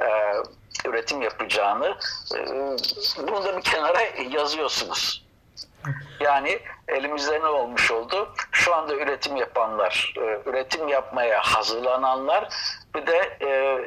e, 0.02 0.08
üretim 0.86 1.22
yapacağını 1.22 1.98
e, 2.36 2.40
bunu 3.28 3.44
da 3.44 3.58
bir 3.58 3.62
kenara 3.62 4.02
yazıyorsunuz. 4.30 5.24
Yani 6.20 6.60
elimizde 6.88 7.40
ne 7.40 7.48
olmuş 7.48 7.92
oldu? 7.92 8.34
Şu 8.52 8.76
anda 8.76 8.96
üretim 8.96 9.36
yapanlar, 9.36 10.14
e, 10.18 10.50
üretim 10.50 10.88
yapmaya 10.88 11.42
hazırlananlar 11.42 12.50
bir 12.96 13.08
de 13.08 13.38
e, 13.42 13.80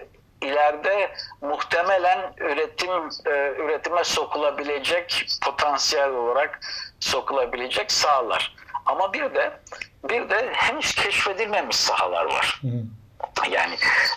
ileride 0.43 1.15
muhtemelen 1.41 2.35
üretim 2.39 2.91
e, 3.27 3.55
üretime 3.59 4.05
sokulabilecek 4.05 5.27
potansiyel 5.45 6.11
olarak 6.11 6.61
sokulabilecek 7.01 7.93
sahalar. 7.93 8.57
Ama 8.87 9.13
bir 9.13 9.35
de 9.35 9.61
bir 10.05 10.31
de 10.31 10.53
henüz 10.53 10.95
keşfedilmemiş 10.95 11.77
sahalar 11.77 12.25
var. 12.25 12.61
Yani 13.51 13.75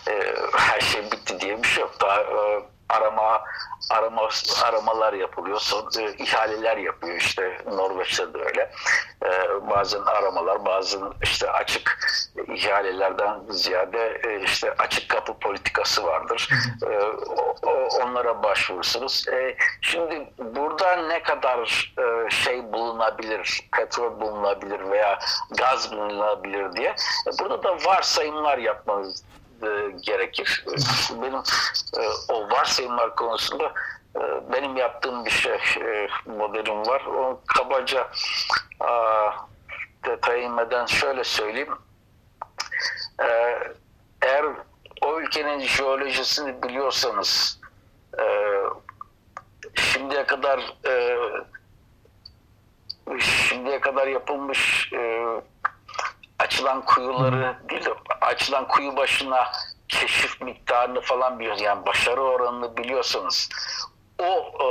e, 0.09 0.35
her 0.57 0.79
şey 0.79 1.11
bitti 1.11 1.39
diye 1.39 1.63
bir 1.63 1.67
şey 1.67 1.81
yok. 1.81 1.95
Daha 2.01 2.21
e, 2.21 2.63
arama 2.89 3.41
arama 3.89 4.29
aramalar 4.63 5.13
yapılıyor. 5.13 5.59
Son, 5.59 5.89
e, 5.99 6.13
ihaleler 6.17 6.77
yapıyor 6.77 7.15
işte 7.15 7.57
Norveç'te 7.65 8.33
de 8.33 8.37
öyle. 8.37 8.71
E, 9.25 9.29
bazen 9.69 10.01
aramalar, 10.01 10.65
bazen 10.65 11.01
işte 11.23 11.51
açık 11.51 11.99
ihalelerden 12.47 13.39
ziyade 13.49 14.21
e, 14.23 14.43
işte 14.43 14.73
açık 14.73 15.09
kapı 15.09 15.33
politikası 15.33 16.03
vardır. 16.03 16.49
E, 16.83 16.99
o, 17.27 17.55
o, 17.63 17.87
onlara 18.03 18.43
başvurursunuz. 18.43 19.27
E, 19.27 19.55
şimdi 19.81 20.27
burada 20.37 20.95
ne 20.95 21.23
kadar 21.23 21.93
e, 21.99 22.29
şey 22.29 22.73
bulunabilir, 22.73 23.69
petrol 23.77 24.21
bulunabilir 24.21 24.91
veya 24.91 25.19
gaz 25.57 25.91
bulunabilir 25.91 26.73
diye 26.73 26.89
e, 26.89 27.39
burada 27.39 27.63
da 27.63 27.77
varsayımlar 27.85 28.57
yapmanız 28.57 29.23
e, 29.63 29.91
gerekir. 30.01 30.65
Benim 31.21 31.39
e, 31.97 32.01
o 32.29 32.49
varsayımlar 32.49 33.15
konusunda 33.15 33.73
e, 34.15 34.21
benim 34.53 34.77
yaptığım 34.77 35.25
bir 35.25 35.31
şey 35.31 35.59
e, 35.81 36.09
modelim 36.25 36.85
var. 36.85 37.05
O 37.05 37.41
kabaca 37.47 38.07
a, 38.79 39.29
detaya 40.05 40.37
inmeden 40.37 40.85
şöyle 40.85 41.23
söyleyeyim. 41.23 41.73
E, 43.21 43.57
eğer 44.21 44.45
o 45.01 45.19
ülkenin 45.19 45.59
jeolojisini 45.59 46.63
biliyorsanız 46.63 47.59
e, 48.19 48.23
şimdiye 49.75 50.25
kadar 50.25 50.59
e, 50.85 51.17
şimdiye 53.19 53.79
kadar 53.79 54.07
yapılmış 54.07 54.93
e, 54.93 55.25
açılan 56.59 56.85
kuyuları 56.85 57.55
değil 57.69 57.85
de 57.85 57.93
açılan 58.21 58.67
kuyu 58.67 58.97
başına 58.97 59.51
keşif 59.87 60.41
miktarını 60.41 61.01
falan 61.01 61.39
biliyorsunuz. 61.39 61.65
Yani 61.65 61.85
başarı 61.85 62.21
oranını 62.21 62.77
biliyorsanız 62.77 63.49
o 64.19 64.23
e, 64.63 64.67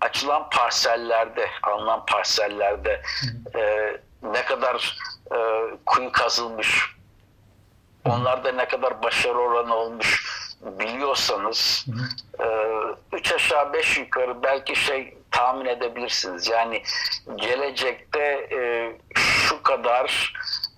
açılan 0.00 0.50
parsellerde, 0.50 1.50
alınan 1.62 2.06
parsellerde 2.06 3.02
e, 3.54 3.92
ne 4.22 4.44
kadar 4.44 4.98
e, 5.32 5.38
kuyu 5.86 6.12
kazılmış, 6.12 6.96
onlarda 8.04 8.52
ne 8.52 8.68
kadar 8.68 9.02
başarı 9.02 9.38
oranı 9.38 9.74
olmuş 9.74 10.26
biliyorsanız 10.60 11.86
e, 12.40 12.46
üç 13.12 13.32
aşağı 13.32 13.72
beş 13.72 13.98
yukarı 13.98 14.42
belki 14.42 14.76
şey 14.76 15.18
tahmin 15.30 15.66
edebilirsiniz. 15.66 16.48
Yani 16.48 16.82
gelecekte 17.36 18.48
e, 18.52 18.92
şu 19.16 19.62
kadar 19.62 20.32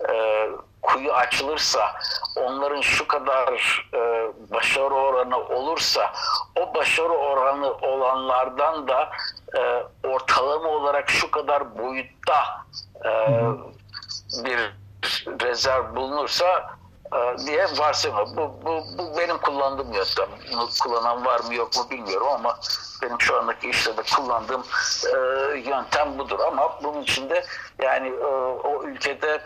e, 0.09 0.47
kuyu 0.81 1.13
açılırsa 1.13 1.93
onların 2.35 2.81
şu 2.81 3.07
kadar 3.07 3.87
e, 3.93 4.31
başarı 4.51 4.93
oranı 4.93 5.37
olursa 5.37 6.13
o 6.59 6.75
başarı 6.75 7.13
oranı 7.13 7.73
olanlardan 7.73 8.87
da 8.87 9.09
e, 9.57 9.83
ortalama 10.07 10.69
olarak 10.69 11.09
şu 11.09 11.31
kadar 11.31 11.77
boyutta 11.77 12.65
e, 13.05 13.11
bir 14.45 14.75
rezerv 15.41 15.95
bulunursa 15.95 16.79
e, 17.13 17.37
diye 17.45 17.65
varsayma. 17.77 18.37
Bu, 18.37 18.53
bu, 18.65 18.83
bu 18.97 19.17
benim 19.17 19.37
kullandığım 19.37 19.93
yöntem. 19.93 20.29
Bunu 20.51 20.69
kullanan 20.83 21.25
var 21.25 21.39
mı 21.39 21.55
yok 21.55 21.75
mu 21.75 21.87
bilmiyorum 21.91 22.27
ama 22.27 22.59
benim 23.01 23.21
şu 23.21 23.37
andaki 23.37 23.69
işte 23.69 23.97
de 23.97 24.01
kullandığım 24.15 24.63
e, 25.05 25.17
yöntem 25.57 26.17
budur. 26.17 26.39
Ama 26.39 26.79
bunun 26.83 27.01
içinde 27.01 27.45
yani 27.81 28.07
e, 28.07 28.25
o 28.63 28.83
ülkede 28.83 29.41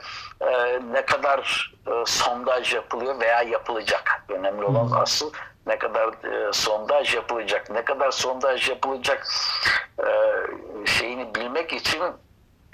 e, 0.52 0.80
ne 0.92 1.06
kadar 1.06 1.72
e, 1.88 1.92
sondaj 2.06 2.74
yapılıyor 2.74 3.20
veya 3.20 3.42
yapılacak. 3.42 4.24
Önemli 4.30 4.66
olan 4.66 4.92
asıl 5.02 5.34
ne 5.68 5.78
kadar 5.78 6.08
e, 6.08 6.54
sondaj 6.54 7.16
yapılacak, 7.16 7.70
ne 7.70 7.86
kadar 7.86 8.12
sondaj 8.12 8.70
yapılacak 8.70 9.28
e, 10.00 10.08
şeyini 10.88 11.36
bilmek 11.36 11.74
için 11.74 12.02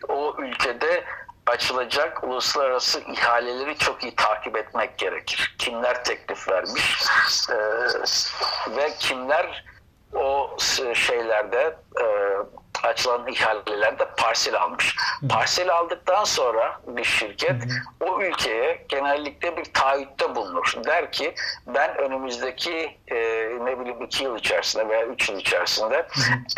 o 0.10 0.36
ülkede 0.38 1.04
açılacak 1.48 2.24
uluslararası 2.24 3.00
ihaleleri 3.00 3.78
çok 3.78 4.04
iyi 4.04 4.16
takip 4.16 4.58
etmek 4.58 4.98
gerekir. 4.98 5.56
Kimler 5.58 6.04
teklif 6.04 6.50
vermiş 6.50 7.04
e, 7.50 7.56
ve 8.76 8.94
kimler 9.00 9.66
o 10.14 10.58
şeylerde 10.94 11.78
e, 12.02 12.06
açılan 12.84 13.28
ihalelerde 13.28 14.06
parsel 14.18 14.62
almış. 14.62 14.96
Parsel 15.30 15.76
aldıktan 15.76 16.24
sonra 16.24 16.82
bir 16.88 17.04
şirket 17.04 17.64
o 18.00 18.22
ülkeye 18.22 18.86
genellikle 18.90 19.58
bir 19.58 19.66
taahhütte 19.66 20.36
bulunur. 20.36 20.74
Der 20.86 21.12
ki 21.12 21.36
ben 21.68 21.98
önümüzdeki 21.98 22.98
e, 23.08 23.16
ne 23.62 23.80
bileyim 23.80 24.02
iki 24.02 24.24
yıl 24.24 24.38
içerisinde 24.38 24.90
veya 24.90 25.06
üç 25.06 25.30
yıl 25.30 25.40
içerisinde 25.40 26.08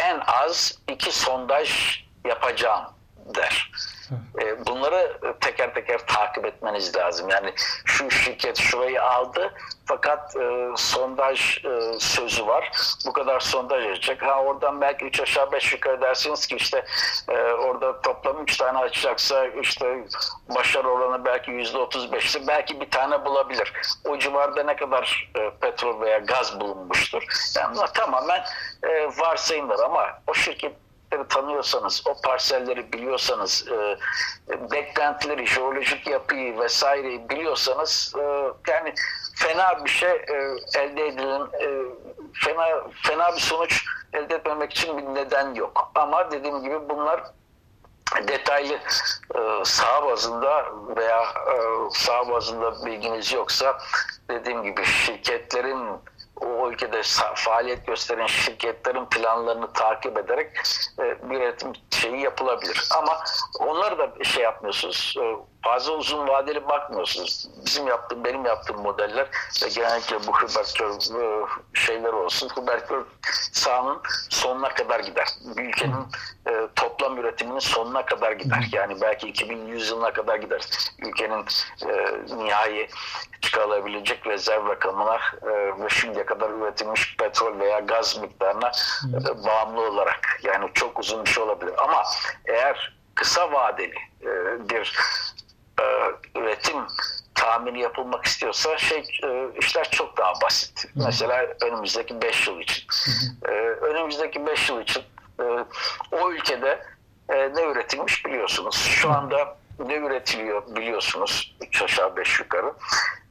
en 0.04 0.20
az 0.44 0.80
iki 0.88 1.12
sondaj 1.12 2.00
yapacağım 2.26 2.86
der. 3.36 3.72
E, 4.42 4.66
bunları 4.66 5.18
teker 5.42 5.74
teker 5.74 6.00
takip 6.08 6.46
etmeniz 6.46 6.96
lazım. 6.96 7.30
Yani 7.30 7.54
şu 7.86 8.12
şirket 8.12 8.58
şurayı 8.58 9.04
aldı 9.04 9.54
fakat 9.86 10.36
e, 10.36 10.70
sondaj 10.76 11.66
e, 11.66 12.00
sözü 12.00 12.48
var. 12.48 12.72
Bu 13.06 13.14
kadar 13.14 13.40
sondaj 13.40 13.86
edecek. 13.86 14.22
Ha 14.22 14.42
oradan 14.42 14.82
belki 14.82 15.06
3 15.06 15.20
aşağı 15.20 15.52
5 15.52 15.74
yukarı 15.74 16.02
dersiniz 16.02 16.48
ki 16.48 16.56
işte 16.56 16.86
e, 17.30 17.34
orada 17.38 18.02
toplam 18.02 18.44
3 18.44 18.58
tane 18.58 18.78
açacaksa 18.78 19.46
işte 19.46 20.06
başarı 20.56 20.90
oranı 20.90 21.26
belki 21.26 21.52
%35'ti. 21.52 22.48
Belki 22.48 22.82
bir 22.82 22.92
tane 22.92 23.26
bulabilir. 23.26 23.74
O 24.06 24.18
civarda 24.18 24.64
ne 24.64 24.76
kadar 24.76 25.32
e, 25.36 25.50
petrol 25.62 26.02
veya 26.02 26.18
gaz 26.18 26.60
bulunmuştur. 26.60 27.24
Yani 27.58 27.78
tamamen 27.94 28.44
e, 28.84 29.08
varsayımlar 29.18 29.80
ama 29.80 30.08
o 30.28 30.34
şirket 30.34 30.74
tanıyorsanız, 31.30 32.04
o 32.08 32.22
parselleri 32.22 32.94
biliyorsanız, 32.94 33.68
e, 33.68 33.98
beklentileri, 34.72 35.48
jeolojik 35.48 36.08
yapıyı 36.08 36.60
vesaireyi 36.60 37.30
biliyorsanız 37.30 38.14
e, 38.18 38.22
yani 38.72 38.94
fena 39.36 39.86
bir 39.86 39.90
şey 39.90 40.12
e, 40.12 40.56
elde 40.76 41.08
edilen 41.08 41.42
e, 41.42 41.68
fena 42.34 42.66
fena 43.04 43.36
bir 43.36 43.42
sonuç 43.42 43.86
elde 44.14 44.36
etmemek 44.36 44.72
için 44.72 44.98
bir 44.98 45.22
neden 45.22 45.54
yok. 45.54 45.92
Ama 45.96 46.32
dediğim 46.32 46.64
gibi 46.64 46.90
bunlar 46.90 47.24
detaylı 48.28 48.74
e, 49.36 49.40
saha 49.64 50.06
bazında 50.06 50.66
veya 50.98 51.22
e, 51.24 51.56
saha 51.92 52.30
bazında 52.30 52.86
bilginiz 52.86 53.34
yoksa 53.34 53.78
dediğim 54.30 54.64
gibi 54.64 54.86
şirketlerin 54.86 55.88
o 56.42 56.72
ülkede 56.72 57.02
faaliyet 57.36 57.88
gösteren 57.88 58.28
şirketlerin 58.28 59.06
planlarını 59.06 59.74
takip 59.74 60.18
ederek 60.18 60.62
e, 61.00 61.30
bir 61.30 61.38
üretim 61.38 61.74
şeyi 61.92 62.22
yapılabilir. 62.22 62.88
Ama 62.98 63.24
onları 63.60 63.98
da 63.98 64.24
şey 64.24 64.44
yapmıyorsunuz. 64.44 65.16
E, 65.20 65.24
fazla 65.64 65.94
uzun 65.94 66.28
vadeli 66.28 66.68
bakmıyorsunuz. 66.68 67.50
Bizim 67.66 67.88
yaptığım, 67.88 68.24
benim 68.24 68.46
yaptığım 68.46 68.82
modeller 68.82 69.28
ve 69.64 69.68
genellikle 69.70 70.18
bu 70.28 70.32
Hubertör 70.32 70.90
e, 70.92 71.46
şeyler 71.74 72.14
olsun. 72.14 72.50
Hubertör 72.50 73.06
sahanın 73.52 74.02
sonuna 74.30 74.70
kadar 74.70 75.00
gider. 75.00 75.28
Ülkenin 75.58 76.06
e, 76.48 76.68
toplam 77.02 77.18
üretiminin 77.18 77.60
sonuna 77.60 78.06
kadar 78.06 78.32
gider. 78.32 78.70
Yani 78.72 79.02
belki 79.02 79.28
2100 79.28 79.90
yılına 79.90 80.14
kadar 80.14 80.36
gider. 80.36 80.62
Ülkenin 81.00 81.46
e, 81.86 82.18
nihai 82.44 82.88
çıkarılabilecek 83.42 84.28
rezerv 84.28 84.68
rakamına 84.68 85.20
e, 85.42 85.84
ve 85.84 85.90
şimdiye 85.90 86.26
kadar 86.26 86.50
üretilmiş 86.50 87.18
petrol 87.18 87.60
veya 87.60 87.80
gaz 87.80 88.18
miktarına 88.18 88.72
e, 89.14 89.46
bağımlı 89.46 89.82
olarak. 89.82 90.40
Yani 90.44 90.70
çok 90.74 91.00
uzun 91.00 91.26
bir 91.26 91.30
şey 91.30 91.44
olabilir. 91.44 91.74
Ama 91.78 92.04
eğer 92.46 92.98
kısa 93.16 93.52
vadeli 93.52 93.96
e, 94.22 94.30
bir 94.70 94.98
e, 95.82 95.86
üretim 96.40 96.78
tahmini 97.36 97.82
yapılmak 97.82 98.26
istiyorsa 98.26 98.78
şey 98.78 99.04
e, 99.24 99.48
işler 99.60 99.92
çok 99.92 100.18
daha 100.18 100.34
basit. 100.42 100.86
Hı. 100.86 100.90
Mesela 101.06 101.48
önümüzdeki 101.66 102.22
5 102.22 102.48
yıl 102.48 102.60
için. 102.60 102.88
E, 103.46 103.52
önümüzdeki 103.82 104.46
5 104.46 104.70
yıl 104.70 104.82
için 104.82 105.04
e, 105.40 105.44
o 106.12 106.32
ülkede 106.32 106.91
e, 107.32 107.56
ne 107.56 107.64
üretilmiş 107.64 108.26
biliyorsunuz. 108.26 108.76
Şu 108.76 109.12
anda 109.12 109.58
ne 109.80 109.96
üretiliyor 109.96 110.76
biliyorsunuz. 110.76 111.56
3 111.62 111.82
aşağı 111.82 112.16
5 112.16 112.40
yukarı. 112.40 112.74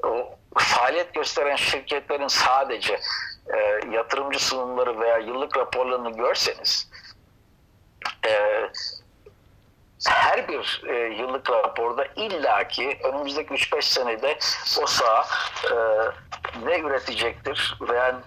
O 0.04 0.38
faaliyet 0.56 1.14
gösteren 1.14 1.56
şirketlerin 1.56 2.28
sadece 2.28 3.00
e, 3.54 3.80
yatırımcı 3.90 4.44
sunumları 4.44 5.00
veya 5.00 5.18
yıllık 5.18 5.56
raporlarını 5.56 6.10
görseniz 6.10 6.90
e, 8.26 8.32
her 10.08 10.48
bir 10.48 10.82
e, 10.88 10.94
yıllık 11.14 11.50
raporda 11.50 12.06
illaki 12.16 12.98
önümüzdeki 13.04 13.54
3-5 13.54 13.82
senede 13.82 14.38
o 14.82 14.86
saha 14.86 15.26
e, 15.64 15.74
ne 16.64 16.78
üretecektir 16.78 17.78
veya 17.80 18.20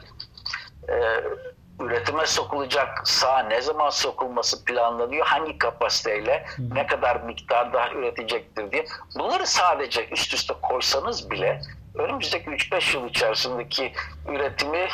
e, 0.90 1.24
üretime 1.80 2.26
sokulacak 2.26 3.02
saha 3.08 3.40
ne 3.40 3.62
zaman 3.62 3.90
sokulması 3.90 4.66
planlanıyor, 4.66 5.26
hangi 5.26 5.58
kapasiteyle, 5.58 6.46
ne 6.74 6.88
kadar 6.88 7.16
miktarda 7.22 7.92
üretecektir 7.92 8.72
diye. 8.72 8.86
Bunları 9.20 9.48
sadece 9.48 10.10
üst 10.10 10.34
üste 10.34 10.54
koysanız 10.62 11.32
bile 11.32 11.62
önümüzdeki 11.96 12.50
3-5 12.50 12.98
yıl 12.98 13.10
içerisindeki 13.10 13.94
üretimi 14.30 14.88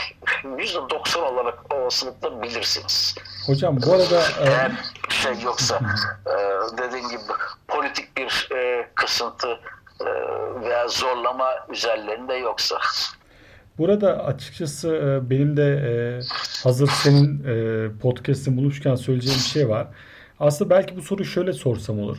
%90 0.43 1.19
olarak 1.19 1.73
olasılıkla 1.73 2.41
bilirsiniz. 2.41 3.15
Hocam 3.47 3.77
bu 3.85 3.93
arada 3.93 4.21
e, 4.21 4.49
Eğer 4.49 4.71
şey 5.09 5.33
yoksa 5.43 5.79
e, 6.25 6.33
dediğim 6.77 7.09
gibi 7.09 7.21
politik 7.67 8.17
bir 8.17 8.49
e, 8.55 8.89
kısıntı 8.95 9.59
veya 10.61 10.87
zorlama 10.87 11.49
üzerlerinde 11.69 12.33
yoksa. 12.33 12.79
Burada 13.79 14.25
açıkçası 14.25 14.89
e, 14.95 15.29
benim 15.29 15.57
de 15.57 15.63
e, 15.63 15.91
hazır 16.63 16.87
senin 16.87 17.43
e, 17.43 17.87
podcast'in 18.01 18.57
bulmuşken 18.57 18.95
söyleyeceğim 18.95 19.39
bir 19.39 19.49
şey 19.49 19.69
var. 19.69 19.87
Aslında 20.39 20.69
belki 20.69 20.97
bu 20.97 21.01
soruyu 21.01 21.25
şöyle 21.25 21.53
sorsam 21.53 21.99
olur. 21.99 22.17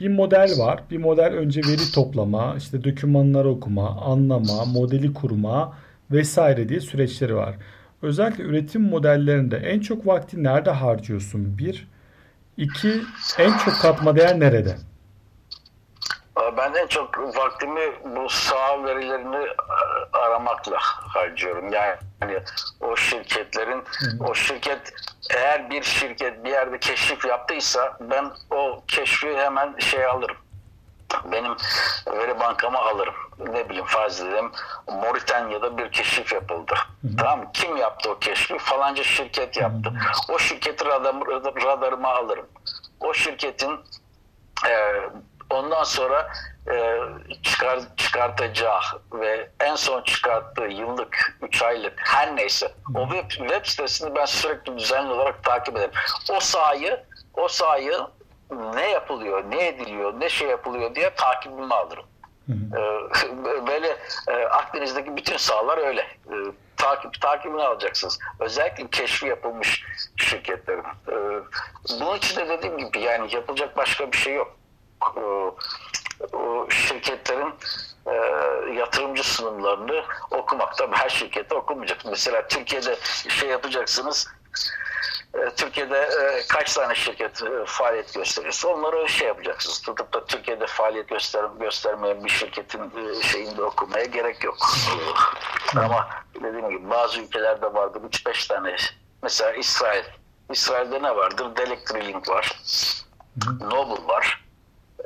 Bir 0.00 0.08
model 0.08 0.58
var. 0.58 0.82
Bir 0.90 0.98
model 0.98 1.32
önce 1.32 1.60
veri 1.60 1.92
toplama, 1.94 2.54
işte 2.58 2.84
dokümanları 2.84 3.48
okuma, 3.48 3.88
anlama, 4.00 4.64
modeli 4.64 5.14
kurma 5.14 5.76
vesaire 6.10 6.68
diye 6.68 6.80
süreçleri 6.80 7.34
var. 7.36 7.54
Özellikle 8.02 8.44
üretim 8.44 8.82
modellerinde 8.82 9.56
en 9.56 9.80
çok 9.80 10.06
vakti 10.06 10.42
nerede 10.42 10.70
harcıyorsun? 10.70 11.58
Bir. 11.58 11.88
İki, 12.56 12.92
en 13.38 13.58
çok 13.64 13.74
katma 13.82 14.16
değer 14.16 14.40
nerede? 14.40 14.76
Ben 16.36 16.74
en 16.74 16.86
çok 16.86 17.18
vaktimi 17.36 17.92
bu 18.04 18.28
saha 18.28 18.84
verilerini 18.84 19.36
e, 19.36 20.18
aramakla 20.18 20.76
harcıyorum. 21.14 21.72
Yani 21.72 21.96
hani 22.20 22.38
o 22.80 22.96
şirketlerin, 22.96 23.84
o 24.28 24.34
şirket 24.34 24.92
eğer 25.30 25.70
bir 25.70 25.82
şirket 25.82 26.44
bir 26.44 26.50
yerde 26.50 26.78
keşif 26.78 27.24
yaptıysa 27.24 27.96
ben 28.00 28.30
o 28.50 28.82
keşfi 28.88 29.36
hemen 29.36 29.78
şey 29.78 30.04
alırım. 30.06 30.36
Benim 31.24 31.56
veri 32.06 32.40
bankama 32.40 32.78
alırım. 32.78 33.14
Ne 33.38 33.68
bileyim 33.68 33.86
farz 33.86 34.20
edelim 34.20 34.52
Moritanya'da 34.88 35.78
bir 35.78 35.92
keşif 35.92 36.32
yapıldı. 36.32 36.74
Tamam 37.18 37.38
mı? 37.38 37.50
Kim 37.52 37.76
yaptı 37.76 38.10
o 38.10 38.18
keşfi? 38.18 38.58
Falanca 38.58 39.04
şirket 39.04 39.56
yaptı. 39.56 39.92
O 40.28 40.38
şirketi 40.38 40.84
radar, 40.84 41.14
radarıma 41.64 42.08
alırım. 42.08 42.46
O 43.00 43.14
şirketin 43.14 43.80
e, 44.68 45.02
ondan 45.52 45.84
sonra 45.84 46.32
e, 46.72 46.98
çıkar, 47.42 47.80
çıkartacağı 47.96 48.80
ve 49.12 49.50
en 49.60 49.74
son 49.74 50.02
çıkarttığı 50.02 50.64
yıllık, 50.64 51.36
3 51.42 51.62
aylık 51.62 51.92
her 51.96 52.36
neyse 52.36 52.72
o 52.94 53.08
web, 53.08 53.30
web 53.30 53.66
sitesini 53.66 54.14
ben 54.14 54.24
sürekli 54.24 54.78
düzenli 54.78 55.12
olarak 55.12 55.44
takip 55.44 55.76
ederim. 55.76 55.90
O 56.30 56.40
sahayı 56.40 57.04
o 57.34 57.48
sahayı 57.48 57.98
ne 58.74 58.90
yapılıyor, 58.90 59.44
ne 59.50 59.66
ediliyor, 59.66 60.20
ne 60.20 60.28
şey 60.28 60.48
yapılıyor 60.48 60.94
diye 60.94 61.14
takibimi 61.14 61.74
alırım. 61.74 62.04
Ee, 62.48 63.66
böyle 63.66 63.96
e, 64.28 64.44
Akdeniz'deki 64.44 65.16
bütün 65.16 65.36
sahalar 65.36 65.78
öyle. 65.78 66.00
Ee, 66.00 66.34
takip 66.76 67.20
takibini 67.20 67.62
alacaksınız. 67.62 68.18
Özellikle 68.40 68.90
keşfi 68.90 69.26
yapılmış 69.26 69.84
şirketlerin. 70.16 70.84
Bunun 72.00 72.16
için 72.16 72.40
de 72.40 72.48
dediğim 72.48 72.78
gibi 72.78 73.00
yani 73.00 73.34
yapılacak 73.34 73.76
başka 73.76 74.12
bir 74.12 74.16
şey 74.16 74.34
yok. 74.34 74.56
Ee, 75.16 75.52
o 76.36 76.70
şirketlerin 76.70 77.54
e, 78.06 78.14
yatırımcı 78.72 79.24
sunumlarını 79.24 80.04
okumak. 80.30 80.76
Tabii 80.76 80.96
her 80.96 81.08
şirkette 81.08 81.54
okumayacak. 81.54 81.98
Mesela 82.04 82.48
Türkiye'de 82.48 82.96
şey 83.28 83.48
yapacaksınız 83.48 84.28
e, 85.34 85.50
Türkiye'de 85.56 85.98
e, 85.98 86.46
kaç 86.48 86.74
tane 86.74 86.94
şirket 86.94 87.42
e, 87.42 87.64
faaliyet 87.66 88.14
gösteriyorsa 88.14 88.68
onları 88.68 89.08
şey 89.08 89.28
yapacaksınız. 89.28 89.80
Tutup 89.80 90.12
da 90.12 90.24
Türkiye'de 90.24 90.66
faaliyet 90.66 91.08
göster 91.08 91.44
göstermeyen 91.60 92.24
bir 92.24 92.30
şirketin 92.30 92.80
e, 92.80 93.22
şeyinde 93.22 93.62
okumaya 93.62 94.04
gerek 94.04 94.44
yok. 94.44 94.56
Ama 95.76 96.08
dediğim 96.34 96.70
gibi 96.70 96.90
bazı 96.90 97.20
ülkelerde 97.20 97.74
vardır 97.74 98.00
3-5 98.00 98.48
tane. 98.48 98.76
Mesela 99.22 99.52
İsrail. 99.52 100.04
İsrail'de 100.50 101.02
ne 101.02 101.16
vardır? 101.16 101.56
Delectrilink 101.56 102.28
var. 102.28 102.62
Noble 103.60 104.08
var. 104.08 104.44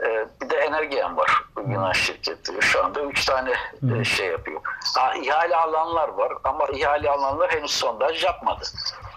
E, 0.05 0.27
bir 0.41 0.51
de 0.51 0.57
Energean 0.57 1.17
var. 1.17 1.43
Yunan 1.57 1.93
şirketi. 1.93 2.53
Şu 2.61 2.85
anda 2.85 3.01
3 3.01 3.25
tane 3.25 3.55
e, 4.01 4.05
şey 4.05 4.27
yapıyor. 4.27 4.61
Ha, 4.97 5.15
ihale 5.15 5.57
alanlar 5.57 6.09
var 6.09 6.33
ama 6.45 6.67
ihale 6.67 7.11
alanlar 7.11 7.53
henüz 7.53 7.71
sondaj 7.71 8.25
yapmadı. 8.25 8.65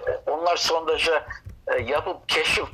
E, 0.08 0.32
onlar 0.32 0.58
sondaja 0.58 1.28
e, 1.68 1.82
yapıp 1.82 2.30
keşif 2.30 2.66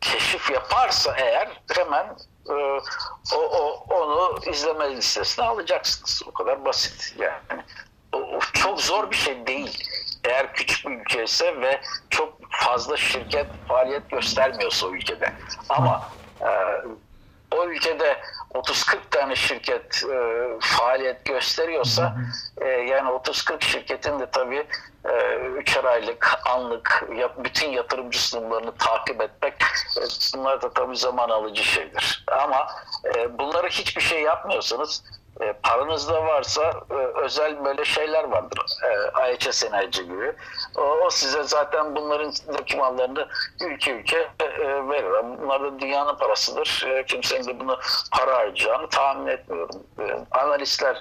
keşif 0.00 0.50
yaparsa 0.50 1.14
eğer 1.16 1.60
hemen 1.76 2.16
e, 2.50 2.52
o, 3.34 3.38
o 3.38 3.86
onu 3.94 4.38
izleme 4.50 4.96
listesine 4.96 5.44
alacaksınız. 5.44 6.22
O 6.26 6.32
kadar 6.32 6.64
basit 6.64 7.14
yani. 7.18 7.62
O, 8.12 8.18
o 8.18 8.38
çok 8.52 8.80
zor 8.80 9.10
bir 9.10 9.16
şey 9.16 9.46
değil. 9.46 9.84
Eğer 10.24 10.54
küçük 10.54 10.86
bir 10.86 11.00
ülke 11.00 11.24
ise 11.24 11.60
ve 11.60 11.80
çok 12.10 12.34
fazla 12.50 12.96
şirket 12.96 13.46
faaliyet 13.68 14.10
göstermiyorsa 14.10 14.86
o 14.86 14.90
ülkede. 14.90 15.32
Ama 15.68 16.08
e, 16.40 16.48
o 17.56 17.66
ülkede 17.66 18.20
30-40 18.54 18.96
tane 19.10 19.36
şirket 19.36 20.04
e, 20.04 20.48
faaliyet 20.60 21.24
gösteriyorsa 21.24 22.16
e, 22.60 22.66
yani 22.68 23.08
30-40 23.08 23.64
şirketin 23.64 24.20
de 24.20 24.30
tabii 24.30 24.66
e, 25.04 25.36
üçer 25.36 25.84
aylık, 25.84 26.34
anlık 26.44 27.04
yap, 27.16 27.32
bütün 27.38 27.68
yatırımcı 27.70 28.22
sunumlarını 28.22 28.76
takip 28.76 29.22
etmek 29.22 29.54
e, 29.98 30.02
bunlar 30.34 30.62
da 30.62 30.70
tabii 30.72 30.96
zaman 30.96 31.28
alıcı 31.28 31.64
şeydir. 31.64 32.24
Ama 32.42 32.66
e, 33.14 33.38
bunları 33.38 33.68
hiçbir 33.68 34.02
şey 34.02 34.22
yapmıyorsanız 34.22 35.04
e, 35.40 35.52
paranız 35.52 36.08
da 36.08 36.24
varsa 36.24 36.72
e, 36.90 36.94
özel 36.94 37.64
böyle 37.64 37.84
şeyler 37.84 38.24
vardır. 38.24 38.64
E, 38.82 39.32
IHS 39.32 39.64
Enerji 39.64 40.04
gibi. 40.04 40.32
O, 40.76 40.82
o 40.82 41.10
size 41.10 41.42
zaten 41.42 41.96
bunların 41.96 42.32
dokümanlarını 42.58 43.28
ülke 43.60 43.92
ülke 43.92 44.28
e, 44.40 44.88
verir. 44.88 45.38
Bunlar 45.42 45.62
da 45.62 45.80
dünyanın 45.80 46.16
parasıdır. 46.16 46.86
E, 46.88 47.06
kimsenin 47.06 47.44
de 47.44 47.60
bunu 47.60 47.78
para 48.12 48.36
harcayacağını 48.36 48.88
tahmin 48.88 49.26
etmiyorum. 49.26 49.82
E, 49.98 50.02
analistler 50.30 50.96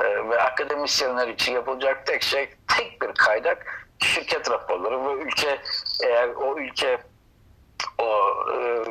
e, 0.00 0.28
ve 0.28 0.42
akademisyenler 0.42 1.28
için 1.28 1.52
yapılacak 1.52 2.06
tek 2.06 2.22
şey 2.22 2.50
tek 2.76 3.02
bir 3.02 3.14
kaynak 3.14 3.86
şirket 3.98 4.50
raporları 4.50 5.06
ve 5.06 5.22
ülke 5.22 5.58
eğer 6.04 6.28
o 6.28 6.58
ülke 6.58 6.98
o 7.98 8.04
e, 8.52 8.84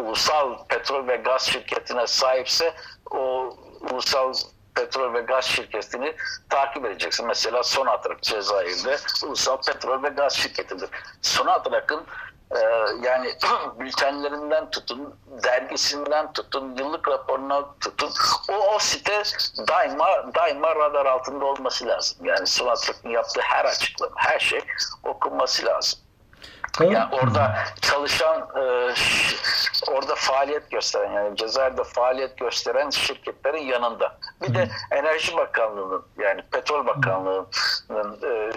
ulusal 0.00 0.58
petrol 0.68 1.08
ve 1.08 1.16
gaz 1.16 1.42
şirketine 1.42 2.06
sahipse 2.06 2.74
o 3.10 3.50
ulusal 3.90 4.34
petrol 4.74 5.14
ve 5.14 5.20
gaz 5.20 5.44
şirketini 5.44 6.16
takip 6.50 6.84
edeceksin. 6.84 7.26
Mesela 7.26 7.62
Sonatrak 7.62 8.22
Cezayir'de 8.22 8.96
ulusal 9.26 9.56
petrol 9.56 10.02
ve 10.02 10.08
gaz 10.08 10.32
şirketidir. 10.32 10.90
Sonatrak'ın 11.22 12.06
e, 12.50 12.58
yani 13.02 13.34
bültenlerinden 13.80 14.70
tutun, 14.70 15.14
dergisinden 15.44 16.32
tutun, 16.32 16.76
yıllık 16.76 17.08
raporuna 17.08 17.78
tutun. 17.80 18.10
O, 18.48 18.74
o 18.74 18.78
site 18.78 19.22
daima 19.68 20.34
daima 20.34 20.76
radar 20.76 21.06
altında 21.06 21.44
olması 21.44 21.86
lazım. 21.86 22.24
Yani 22.24 22.46
Sonatrak'ın 22.46 23.08
yaptığı 23.10 23.40
her 23.40 23.64
açıklama, 23.64 24.14
her 24.16 24.38
şey 24.38 24.60
okunması 25.04 25.66
lazım. 25.66 25.98
Tamam. 26.72 26.92
Yani 26.92 27.14
orada 27.14 27.54
çalışan, 27.80 28.40
e, 28.40 28.94
orada 29.90 30.14
faaliyet 30.14 30.70
gösteren 30.70 31.12
yani 31.12 31.36
Cezayir'de 31.36 31.84
faaliyet 31.84 32.36
gösteren 32.36 32.90
şirketlerin 32.90 33.62
yanında. 33.62 34.18
Bir 34.42 34.54
de 34.54 34.68
Enerji 34.90 35.36
Bakanlığı'nın 35.36 36.04
yani 36.18 36.42
Petrol 36.52 36.86
Bakanlığı'nın 36.86 38.18
e, 38.22 38.52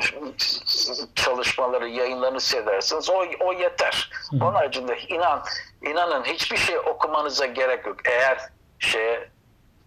çalışmaları, 1.16 1.88
yayınlarını 1.88 2.41
seyrederseniz 2.41 3.09
o, 3.09 3.26
o 3.39 3.53
yeter. 3.53 4.09
Onun 4.41 4.53
haricinde 4.53 4.97
inan, 4.99 5.43
inanın 5.82 6.24
hiçbir 6.24 6.57
şey 6.57 6.78
okumanıza 6.78 7.45
gerek 7.45 7.86
yok. 7.86 7.97
Eğer 8.05 8.38
şeye 8.80 9.35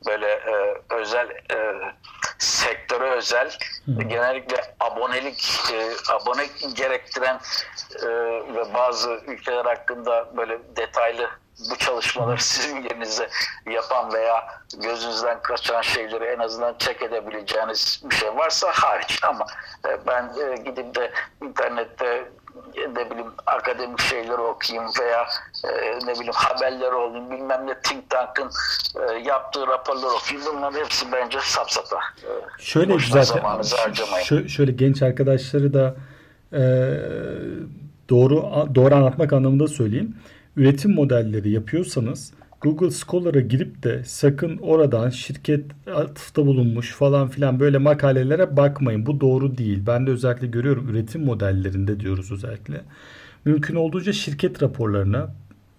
böyle 0.07 0.27
e, 0.27 0.83
özel 0.91 1.31
e, 1.31 1.75
sektöre 2.39 3.11
özel 3.11 3.51
genellikle 4.07 4.75
abonelik 4.81 5.51
e, 5.73 6.13
abone 6.13 6.47
gerektiren 6.75 7.41
e, 8.03 8.09
ve 8.55 8.75
bazı 8.75 9.21
ülkeler 9.27 9.65
hakkında 9.65 10.37
böyle 10.37 10.59
detaylı 10.77 11.31
bu 11.71 11.77
çalışmaları 11.79 12.43
sizin 12.43 12.83
yerinize 12.83 13.29
yapan 13.67 14.13
veya 14.13 14.61
gözünüzden 14.77 15.43
kaçan 15.43 15.83
şeyleri 15.83 16.25
en 16.25 16.39
azından 16.39 16.75
çek 16.79 17.03
edebileceğiniz 17.03 18.03
bir 18.05 18.15
şey 18.15 18.37
varsa 18.37 18.69
hariç. 18.73 19.21
Ama 19.23 19.47
e, 19.89 20.07
ben 20.07 20.33
e, 20.41 20.57
gidip 20.57 20.95
de 20.95 21.13
internette 21.43 22.29
ne 22.97 23.11
bileyim 23.11 23.31
akademik 23.47 24.01
şeyleri 24.01 24.33
okuyayım 24.41 24.91
veya 25.01 25.27
e, 25.65 25.99
ne 26.07 26.15
bileyim 26.15 26.33
haberleri 26.35 26.95
olayım 26.95 27.31
bilmem 27.31 27.67
ne 27.67 27.81
think 27.83 28.11
tank'ın 28.11 28.51
e, 29.09 29.19
yaptığı 29.29 29.67
raporları 29.67 30.11
okuyayım 30.11 30.53
bunların 30.57 30.81
hepsi 30.81 31.13
bence 31.13 31.39
sapsata. 31.43 31.97
E, 31.97 32.31
Şöyle 32.63 32.99
zaten 32.99 33.43
şö- 33.43 34.49
şöyle 34.49 34.73
genç 34.73 35.03
arkadaşları 35.03 35.75
da 35.75 35.95
e, 36.53 36.61
doğru 38.11 38.45
doğru 38.75 38.95
anlatmak 38.95 39.33
anlamında 39.33 39.69
söyleyeyim. 39.69 40.17
Üretim 40.57 40.95
modelleri 40.95 41.51
yapıyorsanız 41.51 42.33
Google 42.61 42.91
Scholar'a 42.91 43.41
girip 43.41 43.83
de 43.83 44.05
sakın 44.05 44.59
oradan 44.59 45.11
şirket 45.11 45.65
atıfta 45.95 46.47
bulunmuş 46.47 46.93
falan 46.93 47.29
filan 47.29 47.61
böyle 47.61 47.79
makalelere 47.79 48.57
bakmayın. 48.57 49.07
Bu 49.07 49.21
doğru 49.21 49.59
değil. 49.59 49.83
Ben 49.87 50.07
de 50.07 50.11
özellikle 50.11 50.47
görüyorum 50.47 50.89
üretim 50.89 51.25
modellerinde 51.25 52.01
diyoruz 52.01 52.33
özellikle. 52.33 52.81
Mümkün 53.45 53.75
olduğunca 53.75 54.13
şirket 54.13 54.63
raporlarına, 54.63 55.35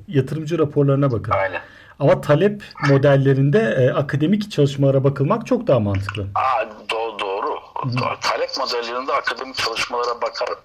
yatırımcı 0.07 0.59
raporlarına 0.59 1.11
bakın. 1.11 1.31
Aynen. 1.31 1.61
Ama 1.99 2.21
talep 2.21 2.63
modellerinde 2.89 3.59
e, 3.59 3.89
akademik 3.89 4.51
çalışmalara 4.51 5.03
bakılmak 5.03 5.47
çok 5.47 5.67
daha 5.67 5.79
mantıklı. 5.79 6.27
Aa. 6.35 6.78
Talep 8.21 8.57
modellerinde 8.57 9.13
akademik 9.13 9.55
çalışmalara 9.55 10.21
bakarım. 10.21 10.59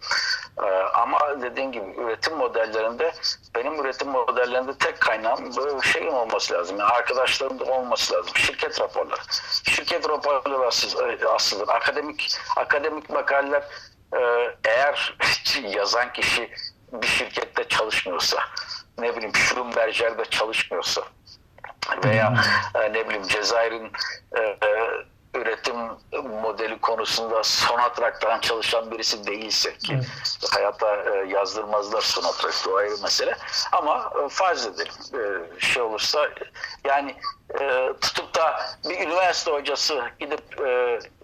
Ee, 0.59 0.71
ama 0.95 1.43
dediğim 1.43 1.73
gibi 1.73 1.85
üretim 1.97 2.37
modellerinde 2.37 3.15
benim 3.55 3.81
üretim 3.81 4.09
modellerinde 4.09 4.79
tek 4.79 5.01
kaynağım 5.01 5.57
böyle 5.57 5.83
şeyin 5.93 6.13
olması 6.13 6.55
lazım. 6.55 6.79
Yani 6.79 6.93
arkadaşlarım 6.93 7.59
da 7.61 7.65
olması 7.65 8.15
lazım. 8.15 8.37
Şirket 8.37 8.81
raporları. 8.81 9.21
Şirket 9.65 10.09
raporları 10.09 10.67
asıl, 10.67 10.99
asıldır. 11.35 11.69
Akademik 11.69 12.37
akademik 12.57 13.11
makaleler 13.11 13.63
e, 14.13 14.21
eğer 14.65 15.17
yazan 15.63 16.13
kişi 16.13 16.51
bir 16.93 17.07
şirkette 17.07 17.69
çalışmıyorsa 17.69 18.39
ne 18.99 19.17
bileyim 19.17 19.35
Schlumberger'de 19.35 20.25
çalışmıyorsa 20.25 21.03
veya 22.05 22.35
e, 22.75 22.93
ne 22.93 23.09
bileyim 23.09 23.29
Cezayir'in 23.29 23.93
e, 24.37 24.41
e, 24.41 24.91
üretim 25.35 25.77
modeli 26.43 26.79
konusunda 26.79 27.45
Sonatrak'tan 27.45 28.41
çalışan 28.41 28.91
birisi 28.91 29.27
değilse 29.27 29.79
ki 29.79 30.01
hayatta 30.51 30.97
e, 30.97 31.29
yazdırmazlar 31.29 32.01
Sonatrak'ta 32.01 32.71
o 32.71 32.77
ayrı 32.77 33.03
mesele 33.03 33.37
ama 33.73 34.13
e, 34.25 34.29
farz 34.29 34.67
edelim 34.67 34.93
e, 35.15 35.61
şey 35.61 35.83
olursa 35.83 36.29
yani 36.85 37.17
tutup 38.01 38.35
da 38.35 38.61
bir 38.89 39.01
üniversite 39.01 39.51
hocası 39.51 40.03
gidip 40.21 40.43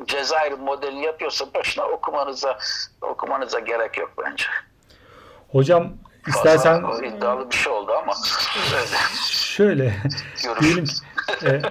Cezayir 0.06 0.52
modelini 0.52 1.04
yapıyorsa 1.04 1.54
başına 1.54 1.84
okumanıza 1.84 2.58
okumanıza 3.02 3.58
gerek 3.60 3.98
yok 3.98 4.10
bence. 4.18 4.44
Hocam 5.52 5.92
istersen 6.28 6.82
Fazla 6.82 7.06
iddialı 7.06 7.50
bir 7.50 7.56
şey 7.56 7.72
oldu 7.72 7.92
ama 7.92 8.14
öyle. 8.74 8.96
şöyle 9.30 9.96
diyelim 10.60 10.84
e, 11.44 11.62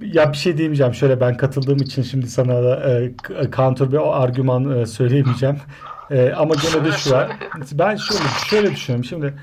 ya 0.00 0.32
bir 0.32 0.36
şey 0.36 0.58
diyemeyeceğim. 0.58 0.94
Şöyle 0.94 1.20
ben 1.20 1.36
katıldığım 1.36 1.76
için 1.76 2.02
şimdi 2.02 2.26
sana 2.26 2.62
da 2.62 3.00
e, 3.00 3.12
counter 3.56 3.92
bir 3.92 4.22
argüman 4.22 4.78
e, 4.78 4.86
söyleyemeyeceğim. 4.86 5.56
E, 6.10 6.32
ama 6.32 6.54
gene 6.54 6.84
de 6.84 6.92
şu 6.92 7.10
var. 7.10 7.30
Ben 7.72 7.96
şöyle 7.96 8.22
şöyle 8.50 8.70
düşünüyorum. 8.70 9.04
Şimdi 9.04 9.34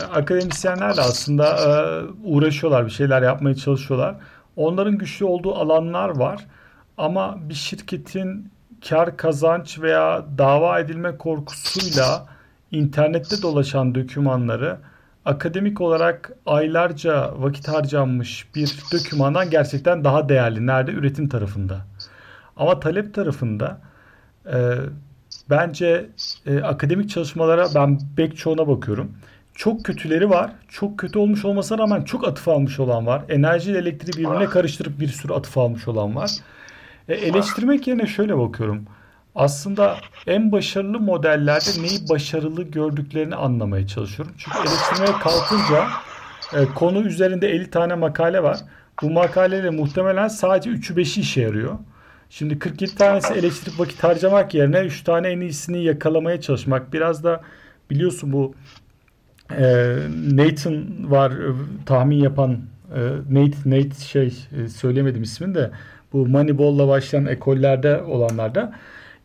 e, 0.00 0.02
akademisyenler 0.02 0.96
de 0.96 1.00
aslında 1.00 1.56
e, 1.56 1.70
uğraşıyorlar, 2.24 2.86
bir 2.86 2.90
şeyler 2.90 3.22
yapmaya 3.22 3.54
çalışıyorlar. 3.54 4.16
Onların 4.56 4.98
güçlü 4.98 5.24
olduğu 5.24 5.54
alanlar 5.54 6.08
var. 6.08 6.46
Ama 6.98 7.36
bir 7.48 7.54
şirketin 7.54 8.50
kar 8.88 9.16
kazanç 9.16 9.80
veya 9.80 10.24
dava 10.38 10.80
edilme 10.80 11.16
korkusuyla 11.16 12.26
internette 12.72 13.42
dolaşan 13.42 13.94
dokümanları 13.94 14.78
akademik 15.26 15.80
olarak 15.80 16.32
aylarca 16.46 17.34
vakit 17.38 17.68
harcanmış 17.68 18.46
bir 18.54 18.76
dokümandan 18.92 19.50
gerçekten 19.50 20.04
daha 20.04 20.28
değerli. 20.28 20.66
Nerede? 20.66 20.90
Üretim 20.90 21.28
tarafında. 21.28 21.86
Ama 22.56 22.80
talep 22.80 23.14
tarafında 23.14 23.80
e, 24.52 24.74
bence 25.50 26.06
e, 26.46 26.60
akademik 26.60 27.10
çalışmalara 27.10 27.66
ben 27.74 28.00
pek 28.16 28.36
çoğuna 28.36 28.68
bakıyorum. 28.68 29.12
Çok 29.54 29.84
kötüleri 29.84 30.30
var. 30.30 30.50
Çok 30.68 30.98
kötü 30.98 31.18
olmuş 31.18 31.44
olmasına 31.44 31.78
rağmen 31.78 32.02
çok 32.02 32.28
atıf 32.28 32.48
almış 32.48 32.80
olan 32.80 33.06
var. 33.06 33.22
Enerji 33.28 33.70
ile 33.70 33.78
elektriği 33.78 34.12
birbirine 34.12 34.46
karıştırıp 34.46 35.00
bir 35.00 35.08
sürü 35.08 35.32
atıf 35.32 35.58
almış 35.58 35.88
olan 35.88 36.16
var. 36.16 36.30
E, 37.08 37.14
eleştirmek 37.14 37.86
yerine 37.86 38.06
şöyle 38.06 38.38
bakıyorum. 38.38 38.86
Aslında 39.36 39.96
en 40.26 40.52
başarılı 40.52 41.00
modellerde 41.00 41.82
neyi 41.82 42.08
başarılı 42.08 42.62
gördüklerini 42.62 43.34
anlamaya 43.34 43.86
çalışıyorum. 43.86 44.34
Çünkü 44.38 44.58
eleştirmeye 44.58 45.12
kalkınca 45.12 45.86
e, 46.54 46.74
konu 46.74 47.02
üzerinde 47.02 47.48
50 47.48 47.70
tane 47.70 47.94
makale 47.94 48.42
var. 48.42 48.58
Bu 49.02 49.10
makaleyle 49.10 49.70
muhtemelen 49.70 50.28
sadece 50.28 50.70
3'ü 50.70 50.94
5'i 50.94 51.20
işe 51.20 51.40
yarıyor. 51.40 51.78
Şimdi 52.30 52.58
47 52.58 52.94
tanesi 52.94 53.34
eleştirip 53.34 53.80
vakit 53.80 54.04
harcamak 54.04 54.54
yerine 54.54 54.80
3 54.80 55.02
tane 55.02 55.28
en 55.28 55.40
iyisini 55.40 55.84
yakalamaya 55.84 56.40
çalışmak. 56.40 56.92
Biraz 56.92 57.24
da 57.24 57.40
biliyorsun 57.90 58.32
bu 58.32 58.54
e, 59.50 59.96
Nathan 60.32 60.84
var 61.10 61.30
e, 61.30 61.54
tahmin 61.86 62.16
yapan 62.16 62.60
e, 62.94 63.00
Nate, 63.30 63.56
Nate 63.64 64.04
şey 64.04 64.34
e, 64.56 64.68
söylemedim 64.68 65.22
ismini 65.22 65.54
de 65.54 65.70
bu 66.12 66.26
Moneyball'la 66.26 66.88
başlayan 66.88 67.26
ekollerde 67.26 68.02
olanlarda 68.02 68.72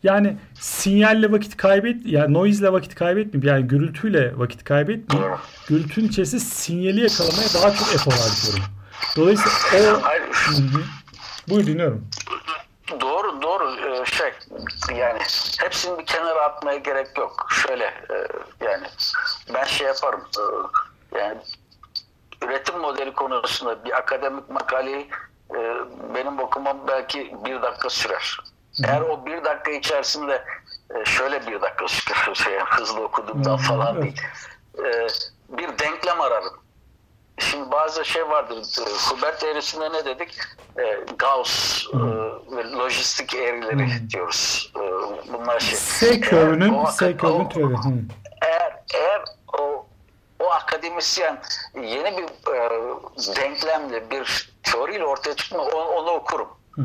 yani 0.02 0.36
sinyalle 0.54 1.32
vakit 1.32 1.56
kaybet 1.56 2.06
yani 2.06 2.34
noise'le 2.34 2.72
vakit 2.72 2.94
kaybetmeyip 2.94 3.44
yani 3.46 3.68
gürültüyle 3.68 4.38
vakit 4.38 4.64
kaybetmeyip 4.64 5.38
gürültünün 5.68 6.08
içerisinde 6.08 6.40
sinyali 6.40 7.00
yakalamaya 7.00 7.48
daha 7.54 7.74
çok 7.74 7.94
efor 7.94 8.12
harcıyorum. 8.12 8.64
Dolayısıyla 9.16 9.96
o 9.96 10.02
Hayır. 10.02 10.24
Buyur 11.48 11.66
dinliyorum. 11.66 12.08
Doğru 13.00 13.42
doğru 13.42 13.62
Ee, 14.02 14.04
şey 14.04 14.32
yani 14.96 15.18
hepsini 15.60 15.98
bir 15.98 16.06
kenara 16.06 16.40
atmaya 16.40 16.78
gerek 16.78 17.18
yok. 17.18 17.46
Şöyle 17.50 17.84
e, 17.84 18.26
yani 18.60 18.86
ben 19.54 19.64
şey 19.64 19.86
yaparım 19.86 20.20
e, 20.38 21.18
yani 21.18 21.38
üretim 22.44 22.78
modeli 22.78 23.12
konusunda 23.14 23.84
bir 23.84 23.96
akademik 23.96 24.50
makaleyi 24.50 25.10
e, 25.50 25.58
benim 26.14 26.38
okumam 26.38 26.78
belki 26.88 27.36
bir 27.44 27.62
dakika 27.62 27.90
sürer. 27.90 28.38
Eğer 28.84 29.00
o 29.00 29.26
bir 29.26 29.44
dakika 29.44 29.70
içerisinde 29.70 30.44
e, 31.00 31.04
şöyle 31.04 31.46
bir 31.46 31.60
dakika 31.62 31.88
şey, 32.34 32.58
hızlı 32.58 33.04
okuduğumdan 33.04 33.56
falan 33.56 34.02
değil. 34.02 34.20
E, 34.78 35.06
bir 35.48 35.78
denklem 35.78 36.20
ararım. 36.20 36.52
Şimdi 37.38 37.70
bazı 37.70 38.04
şey 38.04 38.28
vardır. 38.28 38.56
e, 38.56 39.10
Hubert 39.10 39.44
eğrisinde 39.44 39.92
ne 39.92 40.04
dedik? 40.04 40.38
E, 40.78 41.04
Gauss 41.18 41.84
e, 41.94 41.98
ve 42.56 42.70
lojistik 42.72 43.34
eğrileri 43.34 44.10
diyoruz. 44.10 44.72
E, 44.76 44.80
bunlar 45.32 45.60
şey. 45.60 45.76
S 45.78 46.20
o- 46.74 46.90
S 46.90 47.16
türevi. 47.48 47.74
Hı. 47.74 47.92
eğer 48.42 48.82
eğer 48.94 49.22
o 49.58 49.86
o 50.40 50.50
akademisyen 50.50 51.42
yeni 51.74 52.16
bir 52.18 52.54
e, 52.54 52.70
denklemle 53.36 54.10
bir 54.10 54.52
teoriyle 54.62 55.04
ortaya 55.04 55.36
çıkma 55.36 55.62
onu, 55.62 55.84
onu 55.84 56.10
okurum. 56.10 56.48
hı. 56.72 56.84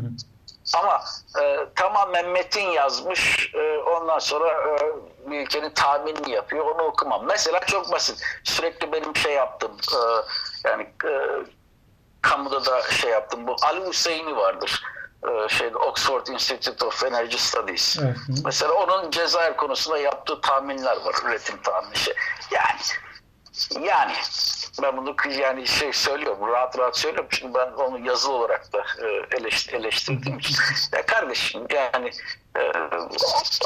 Ama 0.76 1.04
e, 1.42 1.66
tamamen 1.76 2.28
metin 2.28 2.66
yazmış 2.66 3.50
e, 3.54 3.78
ondan 3.78 4.18
sonra 4.18 4.50
e, 4.50 4.76
bir 5.30 5.40
ülkenin 5.40 5.70
tahminini 5.70 6.30
yapıyor 6.30 6.64
onu 6.64 6.82
okumam. 6.82 7.26
Mesela 7.26 7.60
çok 7.60 7.92
basit. 7.92 8.22
Sürekli 8.44 8.92
benim 8.92 9.16
şey 9.16 9.34
yaptım 9.34 9.72
e, 9.92 9.98
yani 10.68 10.82
e, 10.82 11.12
kamuda 12.22 12.64
da 12.64 12.82
şey 12.82 13.10
yaptım. 13.10 13.46
Bu 13.46 13.56
Ali 13.62 13.88
Hüseyin'i 13.88 14.36
vardır. 14.36 14.82
E, 15.28 15.48
şeyde 15.48 15.76
Oxford 15.76 16.26
Institute 16.26 16.86
of 16.86 17.04
Energy 17.04 17.36
Studies. 17.36 17.98
Evet. 18.02 18.16
Mesela 18.44 18.72
onun 18.72 19.10
Cezayir 19.10 19.56
konusunda 19.56 19.98
yaptığı 19.98 20.40
tahminler 20.40 20.96
var. 20.96 21.14
Üretim 21.24 21.62
tahmini 21.62 21.96
şey. 21.96 22.14
Yani 22.50 22.80
yani 23.80 24.12
ben 24.82 24.96
bunu 24.96 25.16
yani 25.38 25.66
şey 25.66 25.92
söylüyorum 25.92 26.48
rahat 26.52 26.78
rahat 26.78 26.98
söylüyorum 26.98 27.28
çünkü 27.30 27.54
ben 27.54 27.72
onu 27.72 28.06
yazılı 28.06 28.32
olarak 28.32 28.72
da 28.72 28.78
e, 28.78 29.36
eleşt, 29.36 29.74
eleştirdiğim 29.74 30.38
için. 30.38 30.56
Ya 30.92 31.06
kardeşim 31.06 31.66
yani 31.74 32.10
e, 32.56 32.60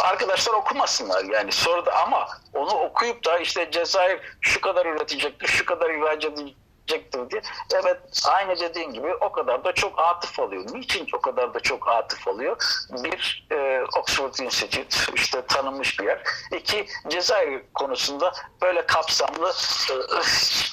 arkadaşlar 0.03 0.55
okumasınlar 0.55 1.25
yani 1.25 1.53
sonra 1.53 1.87
da 1.87 1.93
ama 1.93 2.29
onu 2.55 2.71
okuyup 2.71 3.25
da 3.25 3.39
işte 3.39 3.71
Cezayir 3.71 4.21
şu 4.41 4.61
kadar 4.61 4.87
üretecektir, 4.87 5.47
şu 5.47 5.65
kadar 5.65 5.91
ihraç 5.91 6.25
edecektir 6.25 6.62
diye. 6.89 7.43
Evet 7.75 7.99
aynı 8.29 8.61
dediğin 8.61 8.93
gibi 8.93 9.15
o 9.15 9.33
kadar 9.33 9.65
da 9.65 9.73
çok 9.73 9.99
atıf 9.99 10.41
alıyor. 10.41 10.65
Niçin 10.73 11.09
o 11.15 11.21
kadar 11.21 11.55
da 11.55 11.61
çok 11.61 11.89
atıf 11.89 12.29
alıyor? 12.29 12.57
Bir 13.05 13.47
e, 13.51 13.85
Oxford 13.99 14.35
Institute 14.39 14.97
işte 15.15 15.43
tanınmış 15.47 16.01
bir 16.01 16.05
yer. 16.05 16.23
İki 16.53 16.87
Cezayir 17.09 17.63
konusunda 17.75 18.33
böyle 18.63 18.87
kapsamlı 18.87 19.53
e, 19.91 19.97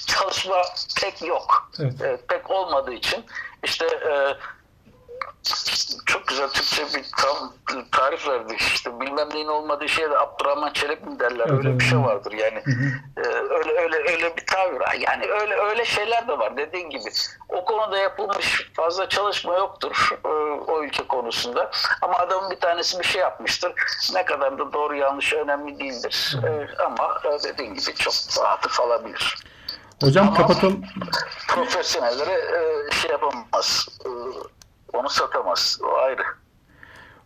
çalışma 0.07 0.61
pek 1.01 1.21
yok. 1.21 1.71
Evet. 1.79 2.01
E, 2.01 2.17
pek 2.27 2.51
olmadığı 2.51 2.93
için 2.93 3.25
işte 3.63 3.85
e, 3.85 4.35
çok 6.05 6.27
güzel 6.27 6.49
Türkçe 6.49 6.85
bir 6.85 7.05
tam 7.17 7.53
tarif 7.91 8.27
verdi. 8.27 8.55
İşte 8.59 8.99
bilmem 8.99 9.29
neyin 9.33 9.47
olmadığı 9.47 9.89
şeye 9.89 10.09
de 10.09 10.17
Abdurrahman 10.17 10.73
Çelebi 10.73 11.09
mi 11.09 11.19
derler. 11.19 11.45
Evet, 11.49 11.65
öyle 11.65 11.79
bir 11.79 11.83
şey 11.83 11.99
vardır 11.99 12.31
yani. 12.31 12.63
Ee, 13.17 13.21
öyle 13.29 13.79
öyle 13.79 13.97
öyle 13.97 14.37
bir 14.37 14.45
tabir. 14.45 15.01
Yani 15.01 15.25
öyle 15.25 15.55
öyle 15.55 15.85
şeyler 15.85 16.27
de 16.27 16.39
var 16.39 16.57
dediğin 16.57 16.89
gibi. 16.89 17.09
O 17.49 17.65
konuda 17.65 17.97
yapılmış 17.97 18.71
fazla 18.73 19.09
çalışma 19.09 19.55
yoktur 19.55 20.09
e, 20.25 20.27
o 20.71 20.83
ülke 20.83 21.07
konusunda. 21.07 21.71
Ama 22.01 22.13
adamın 22.13 22.51
bir 22.51 22.59
tanesi 22.59 22.99
bir 22.99 23.05
şey 23.05 23.21
yapmıştır. 23.21 23.73
Ne 24.13 24.25
kadar 24.25 24.59
da 24.59 24.73
doğru 24.73 24.95
yanlış 24.95 25.33
önemli 25.33 25.79
değildir. 25.79 26.37
E, 26.43 26.83
ama 26.83 27.21
e, 27.25 27.43
dediğin 27.43 27.73
gibi 27.73 27.95
çok 27.95 28.13
atıf 28.45 28.79
alabilir. 28.79 29.35
Hocam 30.03 30.33
kapatalım. 30.33 30.83
Profesyonellere 31.47 32.31
e, 32.31 32.91
şey 32.91 33.11
yapamaz. 33.11 33.87
E, 34.05 34.09
onu 34.93 35.09
satamaz. 35.09 35.79
O 35.83 35.97
ayrı. 35.97 36.23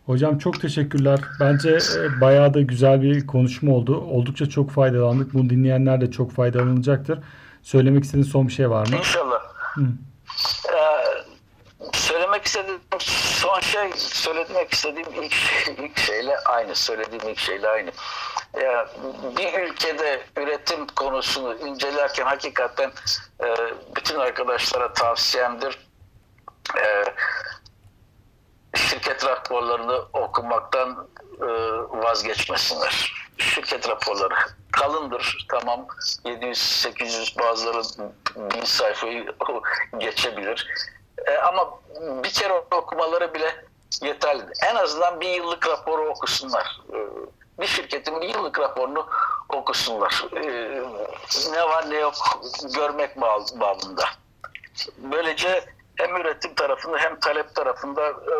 Hocam 0.06 0.38
çok 0.38 0.60
teşekkürler. 0.60 1.20
Bence 1.40 1.70
e, 1.70 2.20
bayağı 2.20 2.54
da 2.54 2.60
güzel 2.60 3.02
bir 3.02 3.26
konuşma 3.26 3.72
oldu. 3.72 3.96
Oldukça 3.96 4.48
çok 4.48 4.70
faydalandık. 4.70 5.34
Bunu 5.34 5.50
dinleyenler 5.50 6.00
de 6.00 6.10
çok 6.10 6.32
faydalanacaktır. 6.32 7.18
Söylemek 7.62 8.04
istediğin 8.04 8.26
son 8.26 8.48
bir 8.48 8.52
şey 8.52 8.70
var 8.70 8.88
mı? 8.88 8.96
İnşallah. 8.96 9.40
Ee, 9.78 11.04
söylemek 11.92 12.46
istediğim 12.46 12.80
son 12.98 13.60
şey, 13.60 13.92
söylemek 13.96 14.72
istediğim 14.72 15.22
ilk, 15.22 15.34
ilk 15.78 15.98
şeyle 15.98 16.38
aynı. 16.38 16.74
Söylediğim 16.74 17.28
ilk 17.28 17.38
şeyle 17.38 17.68
aynı. 17.68 17.90
Ya, 18.62 18.88
bir 19.36 19.60
ülkede 19.60 20.22
üretim 20.36 20.86
konusunu 20.86 21.54
incelerken 21.54 22.24
hakikaten 22.24 22.90
e, 23.40 23.46
bütün 23.96 24.18
arkadaşlara 24.18 24.92
tavsiyemdir. 24.92 25.78
E, 26.76 27.04
şirket 28.76 29.24
raporlarını 29.26 30.04
okumaktan 30.12 31.08
e, 31.40 31.46
vazgeçmesinler. 32.02 33.14
Şirket 33.38 33.88
raporları 33.88 34.34
kalındır 34.72 35.46
tamam 35.50 35.86
700-800 36.24 37.38
bazıları 37.38 37.82
bin 38.54 38.64
sayfayı 38.64 39.34
geçebilir. 39.98 40.68
E, 41.26 41.36
ama 41.38 41.78
bir 42.24 42.30
kere 42.30 42.52
okumaları 42.52 43.34
bile 43.34 43.64
yeterli. 44.02 44.44
En 44.70 44.74
azından 44.76 45.20
bir 45.20 45.28
yıllık 45.28 45.68
raporu 45.68 46.08
okusunlar. 46.08 46.80
E, 46.92 46.98
bir 47.60 47.66
şirketin 47.66 48.20
bir 48.20 48.34
yıllık 48.34 48.60
raporunu 48.60 49.06
okusunlar. 49.48 50.24
E, 50.36 50.42
ne 51.52 51.62
var 51.68 51.90
ne 51.90 51.96
yok 51.96 52.14
görmek 52.74 53.20
bağ- 53.20 53.60
babında. 53.60 54.04
Böylece 54.98 55.64
hem 55.96 56.16
üretim 56.16 56.54
tarafında 56.54 56.98
hem 56.98 57.20
talep 57.20 57.54
tarafında 57.54 58.08
e, 58.08 58.34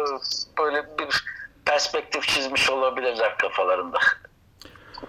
böyle 0.59 0.85
bir 0.99 1.25
perspektif 1.65 2.29
çizmiş 2.29 2.71
olabilirler 2.71 3.39
kafalarında. 3.39 3.99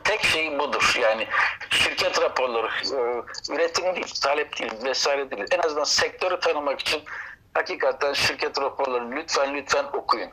Tek 0.03 0.21
şey 0.21 0.59
budur. 0.59 0.97
Yani 1.01 1.27
şirket 1.69 2.21
raporları, 2.21 2.67
e, 2.67 3.23
üretim 3.53 3.95
değil, 3.95 4.13
talep 4.23 4.59
değil, 4.59 4.71
vesaire 4.85 5.31
değil. 5.31 5.43
En 5.51 5.67
azından 5.67 5.83
sektörü 5.83 6.39
tanımak 6.39 6.79
için 6.79 7.01
hakikaten 7.53 8.13
şirket 8.13 8.61
raporlarını 8.61 9.15
lütfen 9.15 9.55
lütfen 9.55 9.85
okuyun. 9.93 10.29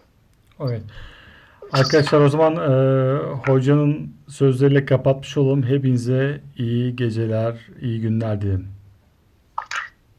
Evet. 0.61 0.83
Arkadaşlar 1.73 2.21
o 2.21 2.29
zaman 2.29 2.57
e, 2.57 2.73
hocanın 3.51 4.17
sözleriyle 4.29 4.85
kapatmış 4.85 5.37
olalım. 5.37 5.63
Hepinize 5.63 6.41
iyi 6.57 6.97
geceler, 6.97 7.55
iyi 7.81 8.01
günler 8.01 8.41
dilerim. 8.41 8.69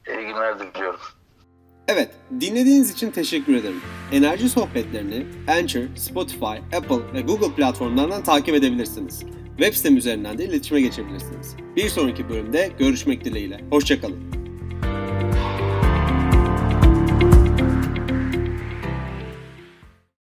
İyi 0.07 0.27
günler 0.27 0.59
diliyorum. 0.59 0.72
Evet, 1.88 2.09
dinlediğiniz 2.41 2.91
için 2.91 3.11
teşekkür 3.11 3.55
ederim. 3.55 3.81
Enerji 4.11 4.49
sohbetlerini 4.49 5.25
Anchor, 5.47 5.95
Spotify, 5.95 6.75
Apple 6.77 7.13
ve 7.13 7.21
Google 7.21 7.55
platformlarından 7.55 8.23
takip 8.23 8.55
edebilirsiniz. 8.55 9.23
Web 9.57 9.73
sitem 9.73 9.97
üzerinden 9.97 10.38
de 10.38 10.45
iletişime 10.45 10.81
geçebilirsiniz. 10.81 11.55
Bir 11.75 11.89
sonraki 11.89 12.29
bölümde 12.29 12.71
görüşmek 12.79 13.25
dileğiyle. 13.25 13.59
Hoşçakalın. 13.69 14.42